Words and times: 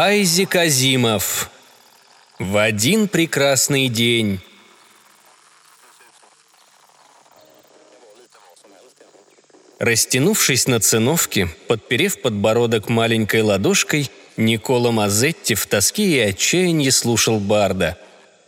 Айзек 0.00 0.54
Азимов. 0.54 1.50
В 2.38 2.56
один 2.56 3.08
прекрасный 3.08 3.88
день. 3.88 4.38
Растянувшись 9.80 10.68
на 10.68 10.78
циновке, 10.78 11.48
подперев 11.66 12.22
подбородок 12.22 12.88
маленькой 12.88 13.42
ладошкой, 13.42 14.08
Никола 14.36 14.92
Мазетти 14.92 15.56
в 15.56 15.66
тоске 15.66 16.04
и 16.04 16.20
отчаянии 16.20 16.90
слушал 16.90 17.40
Барда. 17.40 17.98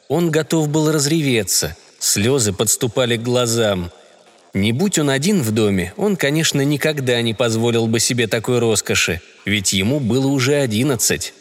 Он 0.07 0.31
готов 0.31 0.69
был 0.69 0.93
разреветься, 0.93 1.77
слезы 1.99 2.53
подступали 2.53 3.17
к 3.17 3.25
глазам. 3.25 3.91
Не 4.55 4.71
будь 4.71 5.01
он 5.01 5.11
один 5.11 5.43
в 5.43 5.51
доме, 5.51 5.95
он, 5.97 6.15
конечно, 6.15 6.61
никогда 6.61 7.21
не 7.23 7.35
позволил 7.35 7.89
бы 7.89 7.99
себе 7.99 8.29
такой 8.29 8.61
роскоши, 8.61 9.21
ведь 9.45 9.73
ему 9.73 9.99
было 9.99 10.29
уже 10.29 10.55
одиннадцать. 10.55 11.35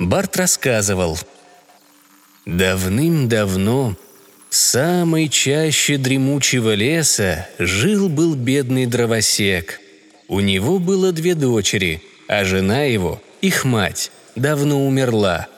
Барт 0.00 0.38
рассказывал. 0.38 1.18
«Давным-давно 2.46 3.96
в 4.48 4.56
самой 4.56 5.28
чаще 5.28 5.98
дремучего 5.98 6.74
леса 6.74 7.46
жил-был 7.58 8.34
бедный 8.34 8.86
дровосек. 8.86 9.78
У 10.26 10.40
него 10.40 10.78
было 10.78 11.12
две 11.12 11.34
дочери, 11.34 12.02
а 12.28 12.46
жена 12.46 12.84
его, 12.84 13.20
их 13.42 13.66
мать, 13.66 14.10
давно 14.36 14.86
умерла. 14.86 15.48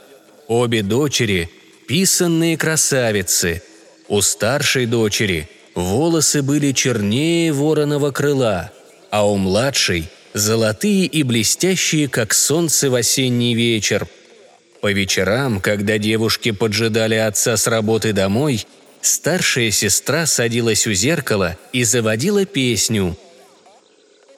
Обе 0.49 0.83
дочери– 0.83 1.49
писанные 1.87 2.59
красавицы. 2.59 3.63
У 4.09 4.21
старшей 4.23 4.87
дочери 4.87 5.49
волосы 5.77 6.43
были 6.43 6.73
чернее 6.73 7.53
вороного 7.53 8.11
крыла, 8.11 8.73
а 9.09 9.25
у 9.25 9.37
младшей– 9.37 10.09
золотые 10.35 11.07
и 11.07 11.23
блестящие, 11.23 12.09
как 12.09 12.35
солнце 12.35 12.91
в 12.91 12.97
осенний 12.97 13.55
вечер. 13.55 14.09
По 14.83 14.93
вечерам, 14.93 15.61
когда 15.61 15.97
девушки 15.97 16.51
поджидали 16.51 17.15
отца 17.15 17.57
с 17.57 17.67
работы 17.67 18.13
домой– 18.13 18.67
Старшая 19.03 19.73
сестра 19.73 20.27
садилась 20.27 20.87
у 20.87 20.93
зеркала 20.93 21.59
и 21.73 21.83
заводила 21.83 22.47
песню. 22.47 23.17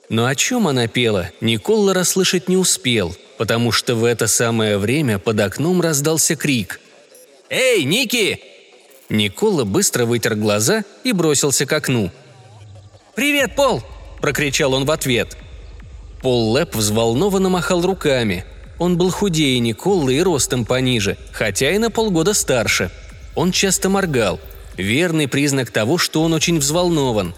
Но 0.09 0.25
о 0.25 0.35
чем 0.35 0.67
она 0.67 0.89
пела, 0.89 1.31
Никола 1.43 1.93
расслышать 1.93 2.49
не 2.49 2.57
успел, 2.57 3.15
потому 3.37 3.73
что 3.73 3.95
в 3.95 4.05
это 4.05 4.27
самое 4.27 4.79
время 4.79 5.19
под 5.19 5.39
окном 5.41 5.83
раздался 5.83 6.35
крик. 6.35 6.81
«Эй, 7.51 7.85
Ники!» 7.85 8.41
Никола 9.11 9.65
быстро 9.65 10.07
вытер 10.07 10.35
глаза 10.35 10.83
и 11.05 11.13
бросился 11.13 11.67
к 11.67 11.73
окну. 11.75 12.11
«Привет, 13.15 13.55
Пол!»– 13.55 13.83
прокричал 14.23 14.73
он 14.73 14.87
в 14.87 14.91
ответ. 14.91 15.37
Пол 16.23 16.53
Лэп 16.53 16.75
взволнованно 16.75 17.51
махал 17.51 17.83
руками. 17.83 18.47
Он 18.79 18.97
был 18.97 19.11
худее 19.11 19.59
Николы 19.61 20.15
и 20.15 20.23
ростом 20.23 20.65
пониже, 20.65 21.17
хотя 21.33 21.71
и 21.71 21.79
на 21.79 21.91
полгода 21.91 22.35
старше. 22.35 22.91
Он 23.35 23.53
часто 23.53 23.89
моргал– 23.89 24.41
Верный 24.77 25.29
признак 25.29 25.71
того, 25.71 25.99
что 25.99 26.23
он 26.23 26.33
очень 26.33 26.59
взволнован. 26.59 27.35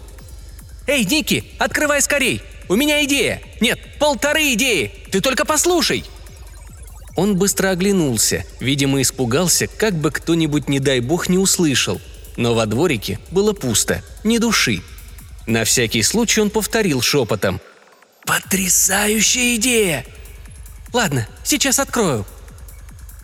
«Эй, 0.87 1.05
Ники, 1.05 1.43
открывай 1.59 2.01
скорей! 2.01 2.41
У 2.69 2.75
меня 2.75 3.03
идея! 3.05 3.41
Нет, 3.61 3.79
полторы 3.99 4.53
идеи! 4.53 4.91
Ты 5.11 5.21
только 5.21 5.45
послушай!» 5.45 6.03
Он 7.15 7.35
быстро 7.35 7.69
оглянулся, 7.69 8.45
видимо, 8.59 9.01
испугался, 9.01 9.67
как 9.67 9.95
бы 9.95 10.11
кто-нибудь, 10.11 10.69
не 10.69 10.79
дай 10.79 10.99
бог, 10.99 11.29
не 11.29 11.37
услышал. 11.37 11.99
Но 12.35 12.53
во 12.53 12.65
дворике 12.65 13.19
было 13.31 13.53
пусто, 13.53 14.03
ни 14.23 14.37
души. 14.37 14.81
На 15.47 15.63
всякий 15.63 16.03
случай 16.03 16.41
он 16.41 16.49
повторил 16.49 17.01
шепотом. 17.01 17.59
«Потрясающая 18.25 19.55
идея!» 19.55 20.05
«Ладно, 20.93 21.27
сейчас 21.43 21.79
открою», 21.79 22.25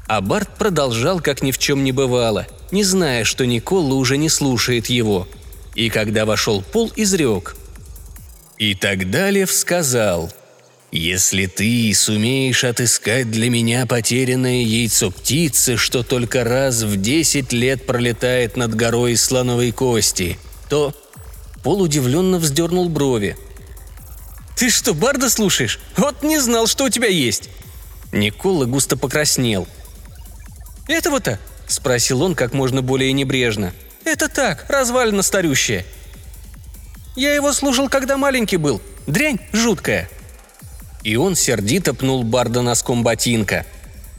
а 0.08 0.22
Барт 0.22 0.50
продолжал, 0.58 1.22
как 1.22 1.42
ни 1.42 1.52
в 1.52 1.58
чем 1.58 1.84
не 1.84 1.92
бывало, 1.92 2.46
не 2.72 2.84
зная, 2.84 3.24
что 3.24 3.46
Никола 3.46 3.96
уже 3.96 4.18
не 4.18 4.30
слушает 4.30 4.88
его. 4.88 5.28
И 5.76 5.90
когда 5.90 6.26
вошел 6.26 6.62
Пол, 6.62 6.92
изрек. 6.96 7.56
И 8.58 8.76
тогда 8.76 9.30
Лев 9.30 9.52
сказал, 9.52 10.32
«Если 10.92 11.48
ты 11.48 11.92
сумеешь 11.96 12.64
отыскать 12.64 13.32
для 13.32 13.50
меня 13.50 13.88
потерянное 13.88 14.62
яйцо 14.62 15.10
птицы, 15.10 15.78
что 15.78 16.04
только 16.04 16.44
раз 16.44 16.84
в 16.84 17.02
десять 17.02 17.52
лет 17.52 17.88
пролетает 17.88 18.58
над 18.58 18.76
горой 18.76 19.16
слоновой 19.16 19.72
кости, 19.72 20.38
то...» 20.70 20.94
Пол 21.64 21.82
удивленно 21.82 22.40
вздернул 22.40 22.90
брови. 22.90 23.38
«Ты 24.56 24.70
что, 24.70 24.94
Барда 24.94 25.30
слушаешь? 25.30 25.80
Вот 25.98 26.24
не 26.24 26.40
знал, 26.40 26.68
что 26.68 26.86
у 26.86 26.90
тебя 26.90 27.08
есть!» 27.08 27.50
Никола 28.12 28.66
густо 28.66 28.98
покраснел– 28.98 29.68
«Этого-то?»– 30.88 31.40
спросил 31.68 32.22
он 32.22 32.36
как 32.36 32.54
можно 32.54 32.82
более 32.82 33.14
небрежно. 33.14 33.74
«Это 34.04 34.28
так, 34.28 34.66
развалина 34.68 35.22
старющая. 35.22 35.86
Я 37.16 37.34
его 37.34 37.54
слушал, 37.54 37.88
когда 37.88 38.18
маленький 38.18 38.58
был. 38.58 38.82
Дрянь 39.08 39.40
жуткая». 39.54 40.10
И 41.04 41.16
он 41.16 41.36
сердито 41.36 41.94
пнул 41.94 42.24
Барда 42.24 42.62
носком 42.62 43.04
ботинка. 43.04 43.66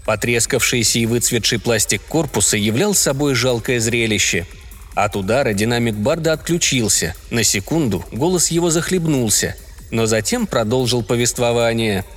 Потрескавшийся 0.06 0.98
и 0.98 1.06
выцветший 1.06 1.58
пластик 1.58 2.02
корпуса 2.02 2.56
являл 2.56 2.94
собой 2.94 3.34
жалкое 3.34 3.80
зрелище. 3.80 4.46
От 4.94 5.16
удара 5.16 5.54
динамик 5.54 5.94
Барда 5.94 6.34
отключился. 6.34 7.14
На 7.30 7.42
секунду 7.42 8.04
голос 8.12 8.50
его 8.50 8.70
захлебнулся, 8.70 9.56
но 9.94 10.04
затем 10.04 10.46
продолжил 10.46 11.02
повествование– 11.02 12.04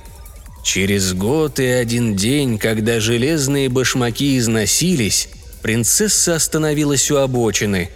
Через 0.62 1.14
год 1.14 1.60
и 1.60 1.66
один 1.66 2.14
день, 2.14 2.58
когда 2.58 3.00
железные 3.00 3.70
башмаки 3.70 4.36
износились, 4.36 5.28
принцесса 5.62 6.34
остановилась 6.34 7.10
у 7.10 7.16
обочины. 7.16 7.88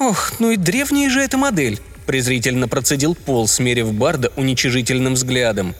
«Ох, 0.00 0.32
ну 0.40 0.50
и 0.50 0.56
древняя 0.56 1.08
же 1.10 1.20
эта 1.20 1.36
модель!»– 1.36 1.80
презрительно 2.06 2.66
процедил 2.66 3.14
Пол, 3.14 3.46
смерив 3.46 3.92
Барда 3.92 4.32
уничижительным 4.34 5.14
взглядом. 5.14 5.76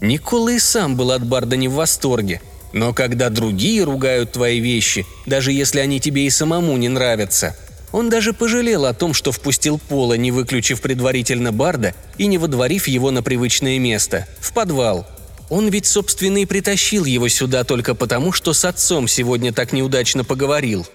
Никола 0.00 0.52
и 0.52 0.60
сам 0.60 0.94
был 0.94 1.10
от 1.10 1.26
Барда 1.26 1.56
не 1.56 1.66
в 1.66 1.72
восторге, 1.72 2.40
но 2.72 2.92
когда 2.92 3.30
другие 3.30 3.82
ругают 3.82 4.32
твои 4.32 4.60
вещи, 4.60 5.04
даже 5.26 5.50
если 5.50 5.80
они 5.80 5.98
тебе 5.98 6.26
и 6.26 6.30
самому 6.30 6.76
не 6.76 6.88
нравятся– 6.88 7.56
он 7.92 8.10
даже 8.10 8.32
пожалел 8.32 8.84
о 8.84 8.94
том, 8.94 9.14
что 9.14 9.32
впустил 9.32 9.78
Пола, 9.78 10.14
не 10.14 10.30
выключив 10.30 10.80
предварительно 10.80 11.52
Барда 11.52 11.94
и 12.18 12.26
не 12.26 12.38
водворив 12.38 12.88
его 12.88 13.10
на 13.10 13.22
привычное 13.22 13.78
место– 13.78 14.26
в 14.40 14.52
подвал. 14.52 15.06
Он 15.50 15.68
ведь, 15.68 15.86
собственно, 15.86 16.38
и 16.38 16.46
притащил 16.46 17.04
его 17.04 17.28
сюда 17.28 17.64
только 17.64 17.94
потому, 17.94 18.32
что 18.32 18.52
с 18.52 18.64
отцом 18.64 19.08
сегодня 19.08 19.52
так 19.52 19.72
неудачно 19.72 20.24
поговорил. 20.24 20.86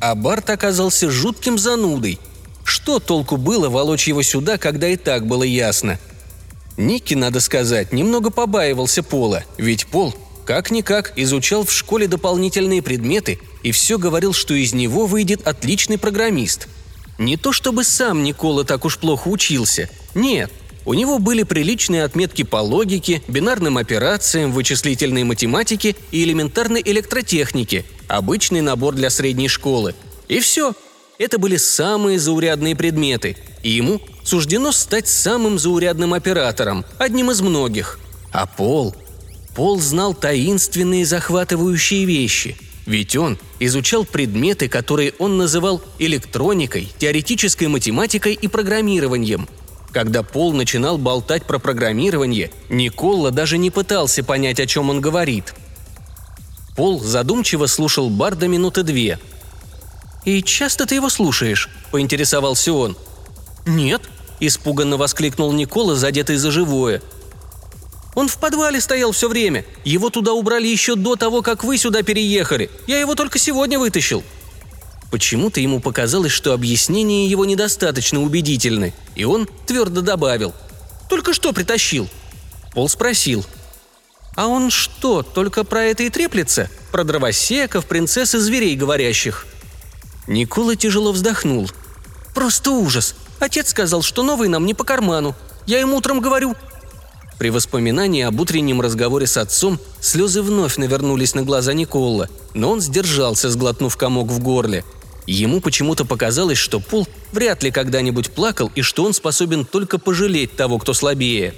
А 0.00 0.14
Барт 0.14 0.50
оказался 0.50 1.10
жутким 1.10 1.56
занудой. 1.56 2.18
Что 2.64 2.98
толку 2.98 3.36
было 3.36 3.68
волочь 3.68 4.08
его 4.08 4.22
сюда, 4.22 4.58
когда 4.58 4.88
и 4.88 4.96
так 4.96 5.26
было 5.26 5.42
ясно? 5.42 5.98
Ники, 6.76 7.14
надо 7.14 7.40
сказать, 7.40 7.92
немного 7.92 8.30
побаивался 8.30 9.02
Пола, 9.02 9.44
ведь 9.56 9.86
Пол 9.86 10.14
как-никак 10.44 11.12
изучал 11.16 11.64
в 11.64 11.72
школе 11.72 12.06
дополнительные 12.06 12.82
предметы 12.82 13.38
и 13.64 13.72
все 13.72 13.98
говорил, 13.98 14.32
что 14.32 14.54
из 14.54 14.72
него 14.72 15.06
выйдет 15.06 15.44
отличный 15.48 15.98
программист. 15.98 16.68
Не 17.18 17.36
то 17.36 17.52
чтобы 17.52 17.82
сам 17.82 18.22
Никола 18.22 18.62
так 18.62 18.84
уж 18.84 18.98
плохо 18.98 19.28
учился. 19.28 19.88
Нет, 20.14 20.52
у 20.84 20.94
него 20.94 21.18
были 21.18 21.42
приличные 21.44 22.04
отметки 22.04 22.44
по 22.44 22.58
логике, 22.58 23.22
бинарным 23.26 23.78
операциям, 23.78 24.52
вычислительной 24.52 25.24
математике 25.24 25.96
и 26.12 26.22
элементарной 26.22 26.82
электротехнике, 26.84 27.84
обычный 28.06 28.60
набор 28.60 28.94
для 28.94 29.10
средней 29.10 29.48
школы. 29.48 29.94
И 30.28 30.38
все. 30.40 30.74
Это 31.16 31.38
были 31.38 31.56
самые 31.56 32.18
заурядные 32.18 32.74
предметы, 32.74 33.36
и 33.62 33.70
ему 33.70 34.00
суждено 34.24 34.72
стать 34.72 35.06
самым 35.06 35.60
заурядным 35.60 36.12
оператором, 36.12 36.84
одним 36.98 37.30
из 37.30 37.40
многих. 37.40 38.00
А 38.32 38.46
Пол 38.46 38.94
Пол 39.54 39.78
знал 39.78 40.14
таинственные 40.14 41.06
захватывающие 41.06 42.04
вещи, 42.04 42.56
ведь 42.86 43.16
он 43.16 43.38
изучал 43.60 44.04
предметы, 44.04 44.68
которые 44.68 45.14
он 45.18 45.36
называл 45.36 45.82
электроникой, 45.98 46.92
теоретической 46.98 47.68
математикой 47.68 48.34
и 48.34 48.48
программированием. 48.48 49.48
Когда 49.92 50.22
Пол 50.22 50.52
начинал 50.52 50.98
болтать 50.98 51.44
про 51.44 51.58
программирование, 51.58 52.50
Никола 52.68 53.30
даже 53.30 53.58
не 53.58 53.70
пытался 53.70 54.24
понять, 54.24 54.60
о 54.60 54.66
чем 54.66 54.90
он 54.90 55.00
говорит. 55.00 55.54
Пол 56.76 57.00
задумчиво 57.00 57.66
слушал 57.66 58.10
Барда 58.10 58.48
минуты 58.48 58.82
две. 58.82 59.18
«И 60.24 60.42
часто 60.42 60.86
ты 60.86 60.96
его 60.96 61.08
слушаешь?»– 61.08 61.70
поинтересовался 61.92 62.72
он. 62.72 62.96
«Нет»,– 63.66 64.02
испуганно 64.40 64.96
воскликнул 64.96 65.52
Никола, 65.52 65.94
задетый 65.94 66.36
за 66.36 66.50
живое– 66.50 67.00
он 68.14 68.28
в 68.28 68.38
подвале 68.38 68.80
стоял 68.80 69.12
все 69.12 69.28
время. 69.28 69.64
Его 69.84 70.10
туда 70.10 70.32
убрали 70.32 70.66
еще 70.66 70.94
до 70.94 71.16
того, 71.16 71.42
как 71.42 71.64
вы 71.64 71.78
сюда 71.78 72.02
переехали. 72.02 72.70
Я 72.86 73.00
его 73.00 73.14
только 73.14 73.38
сегодня 73.38 73.78
вытащил». 73.78 74.22
Почему-то 75.10 75.60
ему 75.60 75.78
показалось, 75.78 76.32
что 76.32 76.52
объяснения 76.52 77.28
его 77.28 77.44
недостаточно 77.44 78.20
убедительны, 78.20 78.92
и 79.14 79.24
он 79.24 79.48
твердо 79.66 80.00
добавил. 80.00 80.52
«Только 81.08 81.32
что 81.32 81.52
притащил?» 81.52 82.08
Пол 82.72 82.88
спросил. 82.88 83.46
«А 84.34 84.48
он 84.48 84.70
что, 84.70 85.22
только 85.22 85.62
про 85.62 85.84
это 85.84 86.02
и 86.02 86.10
треплется? 86.10 86.68
Про 86.90 87.04
дровосеков, 87.04 87.86
принцесс 87.86 88.34
и 88.34 88.38
зверей 88.38 88.74
говорящих?» 88.74 89.46
Никола 90.26 90.74
тяжело 90.74 91.12
вздохнул. 91.12 91.70
«Просто 92.34 92.72
ужас. 92.72 93.14
Отец 93.38 93.68
сказал, 93.68 94.02
что 94.02 94.24
новый 94.24 94.48
нам 94.48 94.66
не 94.66 94.74
по 94.74 94.82
карману. 94.82 95.36
Я 95.66 95.78
ему 95.78 95.96
утром 95.96 96.18
говорю, 96.20 96.56
при 97.38 97.50
воспоминании 97.50 98.22
об 98.22 98.40
утреннем 98.40 98.80
разговоре 98.80 99.26
с 99.26 99.36
отцом 99.36 99.78
слезы 100.00 100.42
вновь 100.42 100.76
навернулись 100.76 101.34
на 101.34 101.42
глаза 101.42 101.72
Никола, 101.72 102.28
но 102.54 102.70
он 102.70 102.80
сдержался, 102.80 103.50
сглотнув 103.50 103.96
комок 103.96 104.28
в 104.28 104.40
горле. 104.40 104.84
Ему 105.26 105.60
почему-то 105.60 106.04
показалось, 106.04 106.58
что 106.58 106.80
Пол 106.80 107.08
вряд 107.32 107.62
ли 107.62 107.70
когда-нибудь 107.70 108.30
плакал 108.30 108.70
и 108.74 108.82
что 108.82 109.04
он 109.04 109.14
способен 109.14 109.64
только 109.64 109.98
пожалеть 109.98 110.54
того, 110.54 110.78
кто 110.78 110.92
слабее. 110.92 111.54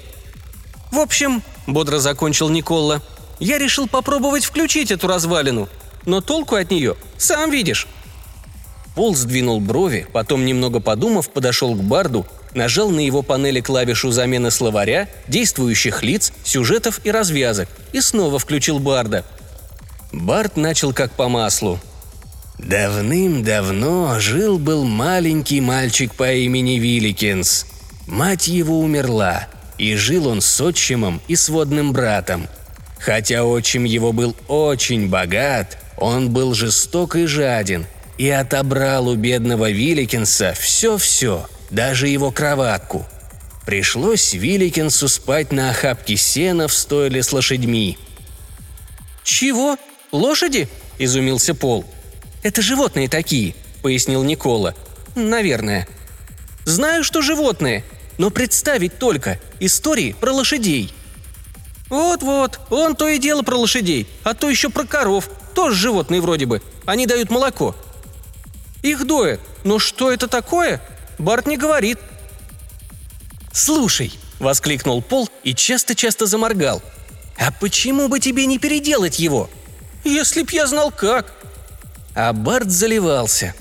«В 0.92 0.98
общем»,— 0.98 1.42
бодро 1.66 1.98
закончил 1.98 2.48
Никола,— 2.48 3.02
«я 3.40 3.58
решил 3.58 3.88
попробовать 3.88 4.44
включить 4.44 4.90
эту 4.90 5.08
развалину. 5.08 5.68
Но 6.06 6.20
толку 6.20 6.54
от 6.54 6.70
нее, 6.70 6.96
сам 7.18 7.50
видишь». 7.50 7.88
Пол 8.94 9.14
сдвинул 9.14 9.60
брови, 9.60 10.06
потом, 10.12 10.46
немного 10.46 10.80
подумав, 10.80 11.28
подошел 11.28 11.74
к 11.74 11.82
Барду 11.82 12.24
нажал 12.56 12.90
на 12.90 13.00
его 13.00 13.22
панели 13.22 13.60
клавишу 13.60 14.10
замены 14.10 14.50
словаря, 14.50 15.08
действующих 15.28 16.02
лиц, 16.02 16.32
сюжетов 16.42 17.00
и 17.04 17.10
развязок, 17.10 17.68
и 17.92 18.00
снова 18.00 18.38
включил 18.38 18.78
Барда. 18.78 19.24
Бард 20.12 20.56
начал 20.56 20.92
как 20.92 21.12
по 21.12 21.28
маслу. 21.28 21.78
Давным-давно 22.58 24.18
жил-был 24.18 24.84
маленький 24.84 25.60
мальчик 25.60 26.14
по 26.14 26.32
имени 26.32 26.78
Вилликинс. 26.78 27.66
Мать 28.06 28.48
его 28.48 28.80
умерла, 28.80 29.46
и 29.76 29.94
жил 29.94 30.26
он 30.26 30.40
с 30.40 30.60
отчимом 30.60 31.20
и 31.28 31.36
сводным 31.36 31.92
братом. 31.92 32.48
Хотя 32.98 33.44
отчим 33.44 33.84
его 33.84 34.12
был 34.12 34.34
очень 34.48 35.10
богат, 35.10 35.76
он 35.98 36.30
был 36.30 36.54
жесток 36.54 37.16
и 37.16 37.26
жаден, 37.26 37.84
и 38.16 38.30
отобрал 38.30 39.08
у 39.08 39.16
бедного 39.16 39.70
Вилликинса 39.70 40.54
все-все– 40.58 41.46
даже 41.70 42.08
его 42.08 42.30
кроватку. 42.30 43.06
Пришлось 43.64 44.32
Вилликинсу 44.32 45.08
спать 45.08 45.50
на 45.52 45.70
охапке 45.70 46.16
сена 46.16 46.68
в 46.68 46.72
стойле 46.72 47.22
с 47.22 47.32
лошадьми. 47.32 47.98
«Чего? 49.24 49.76
Лошади?»– 50.12 50.68
изумился 50.98 51.52
Пол. 51.54 51.84
«Это 52.44 52.62
животные 52.62 53.08
такие»,– 53.08 53.56
пояснил 53.82 54.22
Никола. 54.22 54.74
«Наверное». 55.16 55.88
«Знаю, 56.64 57.02
что 57.02 57.22
животные, 57.22 57.84
но 58.18 58.30
представить 58.30 58.98
только 58.98 59.40
истории 59.58 60.14
про 60.18 60.32
лошадей». 60.32 60.92
«Вот-вот, 61.88 62.60
он 62.70 62.94
то 62.94 63.08
и 63.08 63.18
дело 63.18 63.42
про 63.42 63.56
лошадей, 63.56 64.08
а 64.22 64.34
то 64.34 64.48
еще 64.48 64.70
про 64.70 64.84
коров, 64.84 65.28
тоже 65.54 65.76
животные 65.76 66.20
вроде 66.20 66.46
бы, 66.46 66.62
они 66.84 67.06
дают 67.06 67.30
молоко». 67.30 67.74
«Их 68.82 69.06
доят, 69.06 69.40
но 69.64 69.80
что 69.80 70.12
это 70.12 70.28
такое, 70.28 70.80
Барт 71.18 71.46
не 71.46 71.56
говорит». 71.56 71.98
«Слушай»,— 73.52 74.12
воскликнул 74.38 75.02
Пол 75.02 75.28
и 75.42 75.54
часто-часто 75.54 76.26
заморгал. 76.26 76.82
«А 77.38 77.50
почему 77.52 78.08
бы 78.08 78.20
тебе 78.20 78.46
не 78.46 78.58
переделать 78.58 79.18
его?» 79.18 79.48
«Если 80.04 80.42
б 80.42 80.50
я 80.52 80.66
знал 80.66 80.90
как». 80.90 81.32
А 82.14 82.32
Барт 82.32 82.70
заливался. 82.70 83.54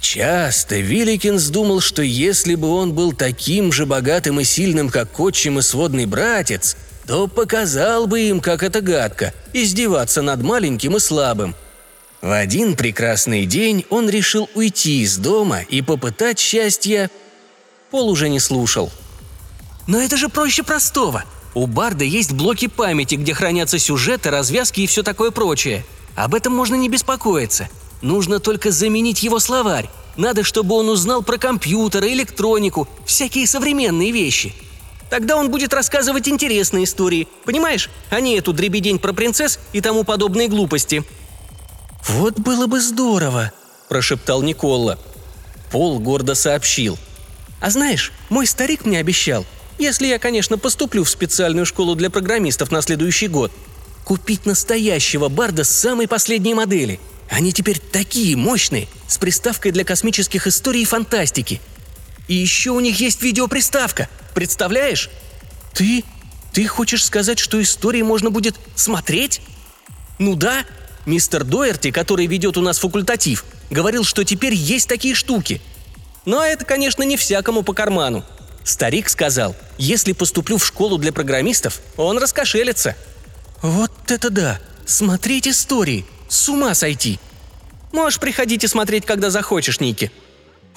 Часто 0.00 0.76
Вилликинс 0.76 1.48
думал, 1.48 1.80
что 1.80 2.02
если 2.02 2.56
бы 2.56 2.68
он 2.68 2.92
был 2.92 3.12
таким 3.12 3.72
же 3.72 3.86
богатым 3.86 4.40
и 4.40 4.44
сильным, 4.44 4.90
как 4.90 5.18
отчим 5.18 5.58
и 5.58 5.62
сводный 5.62 6.04
братец, 6.04 6.76
то 7.06 7.26
показал 7.26 8.06
бы 8.06 8.20
им, 8.20 8.40
как 8.40 8.62
это 8.62 8.82
гадко– 8.82 9.32
издеваться 9.54 10.20
над 10.20 10.42
маленьким 10.42 10.96
и 10.96 11.00
слабым– 11.00 11.54
в 12.24 12.32
один 12.32 12.74
прекрасный 12.74 13.44
день 13.44 13.84
он 13.90 14.08
решил 14.08 14.48
уйти 14.54 15.02
из 15.02 15.18
дома 15.18 15.60
и 15.60 15.82
попытать 15.82 16.38
счастья. 16.38 17.10
Пол 17.90 18.08
уже 18.08 18.30
не 18.30 18.40
слушал. 18.40 18.90
«Но 19.86 20.00
это 20.00 20.16
же 20.16 20.30
проще 20.30 20.62
простого. 20.62 21.24
У 21.52 21.66
Барда 21.66 22.04
есть 22.04 22.32
блоки 22.32 22.66
памяти, 22.66 23.16
где 23.16 23.34
хранятся 23.34 23.78
сюжеты, 23.78 24.30
развязки 24.30 24.80
и 24.80 24.86
все 24.86 25.02
такое 25.02 25.32
прочее. 25.32 25.84
Об 26.16 26.34
этом 26.34 26.54
можно 26.54 26.76
не 26.76 26.88
беспокоиться. 26.88 27.68
Нужно 28.00 28.40
только 28.40 28.70
заменить 28.70 29.22
его 29.22 29.38
словарь. 29.38 29.90
Надо, 30.16 30.44
чтобы 30.44 30.76
он 30.76 30.88
узнал 30.88 31.22
про 31.22 31.36
компьютеры, 31.36 32.10
электронику, 32.14 32.88
всякие 33.04 33.46
современные 33.46 34.12
вещи. 34.12 34.54
Тогда 35.10 35.36
он 35.36 35.50
будет 35.50 35.74
рассказывать 35.74 36.26
интересные 36.26 36.84
истории, 36.84 37.28
понимаешь, 37.44 37.90
а 38.08 38.20
не 38.20 38.38
эту 38.38 38.54
дребедень 38.54 38.98
про 38.98 39.12
принцесс 39.12 39.58
и 39.74 39.82
тому 39.82 40.04
подобные 40.04 40.48
глупости», 40.48 41.04
«Вот 42.06 42.38
было 42.38 42.66
бы 42.66 42.80
здорово!»– 42.80 43.52
прошептал 43.88 44.42
Никола. 44.42 44.98
Пол 45.70 45.98
гордо 45.98 46.34
сообщил. 46.34 46.98
«А 47.60 47.70
знаешь, 47.70 48.12
мой 48.28 48.46
старик 48.46 48.84
мне 48.84 48.98
обещал, 48.98 49.46
если 49.78 50.06
я, 50.06 50.18
конечно, 50.18 50.58
поступлю 50.58 51.04
в 51.04 51.10
специальную 51.10 51.66
школу 51.66 51.94
для 51.94 52.10
программистов 52.10 52.70
на 52.70 52.82
следующий 52.82 53.28
год, 53.28 53.52
купить 54.04 54.46
настоящего 54.46 55.28
барда 55.28 55.64
с 55.64 55.70
самой 55.70 56.06
последней 56.06 56.54
модели. 56.54 57.00
Они 57.30 57.52
теперь 57.52 57.80
такие 57.80 58.36
мощные, 58.36 58.86
с 59.08 59.18
приставкой 59.18 59.72
для 59.72 59.84
космических 59.84 60.46
историй 60.46 60.82
и 60.82 60.86
фантастики. 60.86 61.60
И 62.28 62.34
еще 62.34 62.70
у 62.70 62.80
них 62.80 63.00
есть 63.00 63.22
видеоприставка, 63.22 64.08
представляешь? 64.34 65.10
Ты... 65.72 66.04
ты 66.52 66.66
хочешь 66.66 67.04
сказать, 67.04 67.38
что 67.38 67.60
истории 67.60 68.02
можно 68.02 68.30
будет 68.30 68.56
смотреть? 68.76 69.40
Ну 70.18 70.36
да, 70.36 70.64
Мистер 71.06 71.44
Доерти, 71.44 71.90
который 71.90 72.26
ведет 72.26 72.56
у 72.56 72.62
нас 72.62 72.78
факультатив, 72.78 73.44
говорил, 73.70 74.04
что 74.04 74.24
теперь 74.24 74.54
есть 74.54 74.88
такие 74.88 75.14
штуки. 75.14 75.60
Но 76.24 76.42
это, 76.42 76.64
конечно, 76.64 77.02
не 77.02 77.16
всякому 77.16 77.62
по 77.62 77.74
карману. 77.74 78.24
Старик 78.64 79.10
сказал, 79.10 79.54
если 79.76 80.12
поступлю 80.12 80.56
в 80.56 80.64
школу 80.64 80.96
для 80.96 81.12
программистов, 81.12 81.80
он 81.98 82.16
раскошелится. 82.18 82.96
Вот 83.60 83.92
это 84.08 84.30
да! 84.30 84.58
Смотреть 84.86 85.46
истории! 85.48 86.06
С 86.28 86.48
ума 86.48 86.74
сойти! 86.74 87.18
Можешь 87.92 88.18
приходить 88.18 88.64
и 88.64 88.68
смотреть, 88.68 89.04
когда 89.04 89.30
захочешь, 89.30 89.80
Ники. 89.80 90.10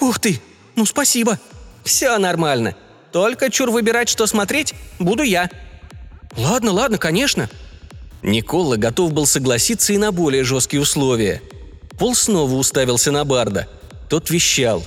Ух 0.00 0.18
ты! 0.18 0.40
Ну 0.76 0.84
спасибо! 0.84 1.38
Все 1.84 2.16
нормально. 2.18 2.76
Только 3.12 3.50
чур 3.50 3.70
выбирать, 3.70 4.10
что 4.10 4.26
смотреть, 4.26 4.74
буду 4.98 5.22
я. 5.22 5.50
Ладно, 6.36 6.72
ладно, 6.72 6.98
конечно. 6.98 7.48
Никола 8.22 8.76
готов 8.76 9.12
был 9.12 9.26
согласиться 9.26 9.92
и 9.92 9.98
на 9.98 10.12
более 10.12 10.44
жесткие 10.44 10.82
условия. 10.82 11.42
Пол 11.98 12.14
снова 12.14 12.54
уставился 12.54 13.10
на 13.10 13.24
Барда. 13.24 13.68
Тот 14.08 14.30
вещал. 14.30 14.84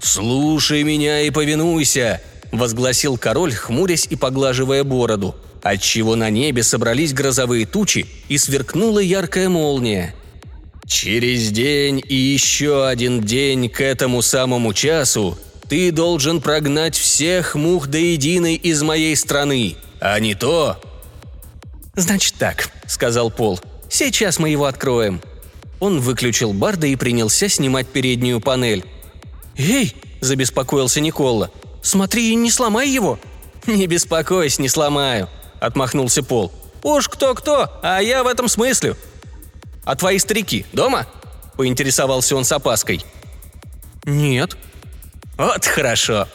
«Слушай 0.00 0.82
меня 0.82 1.20
и 1.22 1.30
повинуйся!»– 1.30 2.20
возгласил 2.52 3.18
король, 3.18 3.52
хмурясь 3.52 4.06
и 4.08 4.16
поглаживая 4.16 4.82
бороду, 4.82 5.34
отчего 5.62 6.16
на 6.16 6.30
небе 6.30 6.62
собрались 6.62 7.12
грозовые 7.12 7.66
тучи 7.66 8.06
и 8.28 8.38
сверкнула 8.38 9.00
яркая 9.00 9.48
молния. 9.48 10.14
«Через 10.86 11.50
день 11.50 12.02
и 12.08 12.14
еще 12.14 12.86
один 12.86 13.20
день 13.20 13.68
к 13.68 13.80
этому 13.80 14.22
самому 14.22 14.72
часу 14.72 15.38
ты 15.68 15.92
должен 15.92 16.40
прогнать 16.40 16.96
всех 16.96 17.54
мух 17.54 17.86
до 17.86 17.98
единой 17.98 18.54
из 18.54 18.82
моей 18.82 19.14
страны, 19.14 19.76
а 20.00 20.18
не 20.18 20.34
то 20.34 20.80
«Значит 21.94 22.34
так»,— 22.38 22.70
сказал 22.86 23.30
Пол. 23.30 23.60
«Сейчас 23.88 24.38
мы 24.38 24.50
его 24.50 24.66
откроем». 24.66 25.20
Он 25.80 26.00
выключил 26.00 26.52
Барда 26.52 26.86
и 26.86 26.96
принялся 26.96 27.48
снимать 27.48 27.88
переднюю 27.88 28.40
панель. 28.40 28.84
«Эй!»– 29.56 29.94
забеспокоился 30.20 31.00
Никола. 31.00 31.50
«Смотри, 31.82 32.34
не 32.34 32.50
сломай 32.50 32.88
его!» 32.88 33.18
«Не 33.66 33.86
беспокойся, 33.86 34.62
не 34.62 34.68
сломаю»,– 34.68 35.28
отмахнулся 35.60 36.22
Пол. 36.22 36.52
«Уж 36.82 37.08
кто-кто, 37.08 37.70
а 37.82 38.00
я 38.00 38.22
в 38.22 38.26
этом 38.26 38.48
смысле». 38.48 38.96
«А 39.84 39.96
твои 39.96 40.18
старики 40.18 40.64
дома?»– 40.72 41.06
поинтересовался 41.56 42.36
он 42.36 42.44
с 42.44 42.52
опаской. 42.52 43.04
«Нет». 44.04 44.56
«Вот 45.36 45.66
хорошо». 45.66 46.28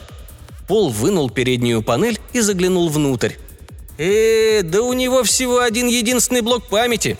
Пол 0.68 0.90
вынул 0.90 1.30
переднюю 1.30 1.82
панель 1.82 2.20
и 2.32 2.40
заглянул 2.40 2.88
внутрь. 2.88 3.34
Э, 3.98 4.62
да 4.62 4.82
у 4.82 4.92
него 4.92 5.22
всего 5.24 5.60
один 5.60 5.86
единственный 5.86 6.42
блок 6.42 6.64
памяти. 6.66 7.16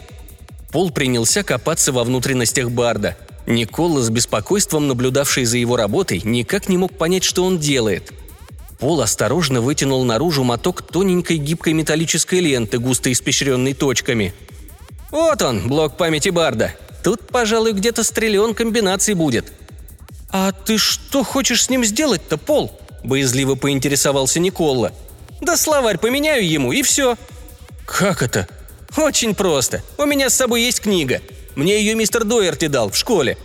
Пол 0.70 0.90
принялся 0.90 1.42
копаться 1.42 1.92
во 1.92 2.04
внутренностях 2.04 2.70
Барда. 2.70 3.16
Никола, 3.46 4.02
с 4.02 4.10
беспокойством 4.10 4.88
наблюдавший 4.88 5.44
за 5.44 5.56
его 5.56 5.76
работой, 5.76 6.20
никак 6.24 6.68
не 6.68 6.76
мог 6.76 6.92
понять, 6.92 7.24
что 7.24 7.44
он 7.44 7.58
делает. 7.58 8.12
Пол 8.78 9.00
осторожно 9.00 9.60
вытянул 9.60 10.04
наружу 10.04 10.42
моток 10.42 10.82
тоненькой 10.82 11.38
гибкой 11.38 11.72
металлической 11.72 12.40
ленты, 12.40 12.78
густо 12.78 13.10
испещренной 13.10 13.72
точками. 13.72 14.34
«Вот 15.10 15.40
он, 15.40 15.68
блок 15.68 15.96
памяти 15.96 16.28
Барда. 16.28 16.74
Тут, 17.02 17.28
пожалуй, 17.28 17.72
где-то 17.72 18.02
с 18.02 18.10
комбинаций 18.10 19.14
будет». 19.14 19.52
«А 20.30 20.52
ты 20.52 20.76
что 20.76 21.22
хочешь 21.22 21.64
с 21.64 21.70
ним 21.70 21.84
сделать-то, 21.84 22.36
Пол?»– 22.36 22.72
боязливо 23.04 23.54
поинтересовался 23.54 24.40
Никола– 24.40 24.92
да 25.40 25.56
словарь 25.56 25.98
поменяю 25.98 26.48
ему, 26.48 26.72
и 26.72 26.82
все». 26.82 27.16
«Как 27.84 28.22
это?» 28.22 28.48
«Очень 28.96 29.34
просто. 29.34 29.82
У 29.98 30.04
меня 30.04 30.30
с 30.30 30.34
собой 30.34 30.62
есть 30.62 30.80
книга. 30.80 31.20
Мне 31.54 31.78
ее 31.78 31.94
мистер 31.94 32.24
Дуэрти 32.24 32.68
дал 32.68 32.90
в 32.90 32.96
школе. 32.96 33.36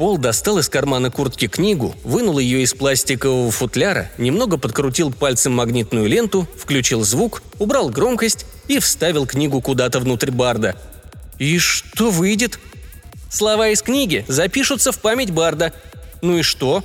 Пол 0.00 0.16
достал 0.16 0.58
из 0.58 0.70
кармана 0.70 1.10
куртки 1.10 1.46
книгу, 1.46 1.94
вынул 2.04 2.38
ее 2.38 2.62
из 2.62 2.72
пластикового 2.72 3.50
футляра, 3.50 4.10
немного 4.16 4.56
подкрутил 4.56 5.12
пальцем 5.12 5.52
магнитную 5.52 6.08
ленту, 6.08 6.48
включил 6.56 7.02
звук, 7.04 7.42
убрал 7.58 7.90
громкость 7.90 8.46
и 8.66 8.78
вставил 8.78 9.26
книгу 9.26 9.60
куда-то 9.60 10.00
внутрь 10.00 10.30
барда. 10.30 10.74
«И 11.38 11.58
что 11.58 12.10
выйдет?» 12.10 12.58
«Слова 13.30 13.68
из 13.68 13.82
книги 13.82 14.24
запишутся 14.26 14.90
в 14.90 14.98
память 15.00 15.32
барда». 15.32 15.74
«Ну 16.22 16.38
и 16.38 16.42
что?» 16.42 16.82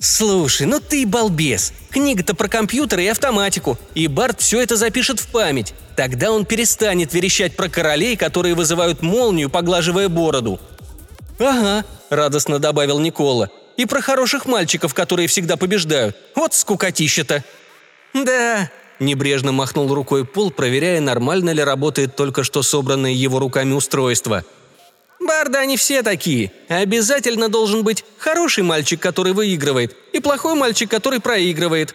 «Слушай, 0.00 0.66
ну 0.66 0.78
ты 0.80 1.06
балбес. 1.06 1.72
Книга-то 1.90 2.34
про 2.34 2.48
компьютеры 2.48 3.04
и 3.04 3.08
автоматику, 3.08 3.78
и 3.94 4.08
Барт 4.08 4.40
все 4.40 4.60
это 4.60 4.76
запишет 4.76 5.20
в 5.20 5.28
память. 5.28 5.74
Тогда 5.96 6.30
он 6.32 6.44
перестанет 6.44 7.14
верещать 7.14 7.56
про 7.56 7.68
королей, 7.68 8.16
которые 8.16 8.54
вызывают 8.54 9.02
молнию, 9.02 9.48
поглаживая 9.48 10.08
бороду». 10.08 10.60
«Ага»,– 11.38 11.84
радостно 12.10 12.58
добавил 12.58 12.98
Никола. 12.98 13.50
«И 13.76 13.86
про 13.86 14.00
хороших 14.00 14.46
мальчиков, 14.46 14.94
которые 14.94 15.28
всегда 15.28 15.56
побеждают. 15.56 16.16
Вот 16.34 16.54
скукотища-то!» 16.54 17.42
«Да»,– 18.12 18.70
небрежно 19.00 19.52
махнул 19.52 19.92
рукой 19.92 20.24
Пол, 20.24 20.50
проверяя, 20.50 21.00
нормально 21.00 21.50
ли 21.50 21.62
работает 21.62 22.16
только 22.16 22.44
что 22.44 22.62
собранное 22.62 23.12
его 23.12 23.38
руками 23.38 23.72
устройство. 23.72 24.44
«Барды 25.26 25.58
они 25.58 25.76
все 25.76 26.02
такие. 26.02 26.52
Обязательно 26.68 27.48
должен 27.48 27.82
быть 27.82 28.04
хороший 28.18 28.64
мальчик, 28.64 29.00
который 29.00 29.32
выигрывает, 29.32 29.96
и 30.12 30.20
плохой 30.20 30.54
мальчик, 30.54 30.90
который 30.90 31.20
проигрывает. 31.20 31.94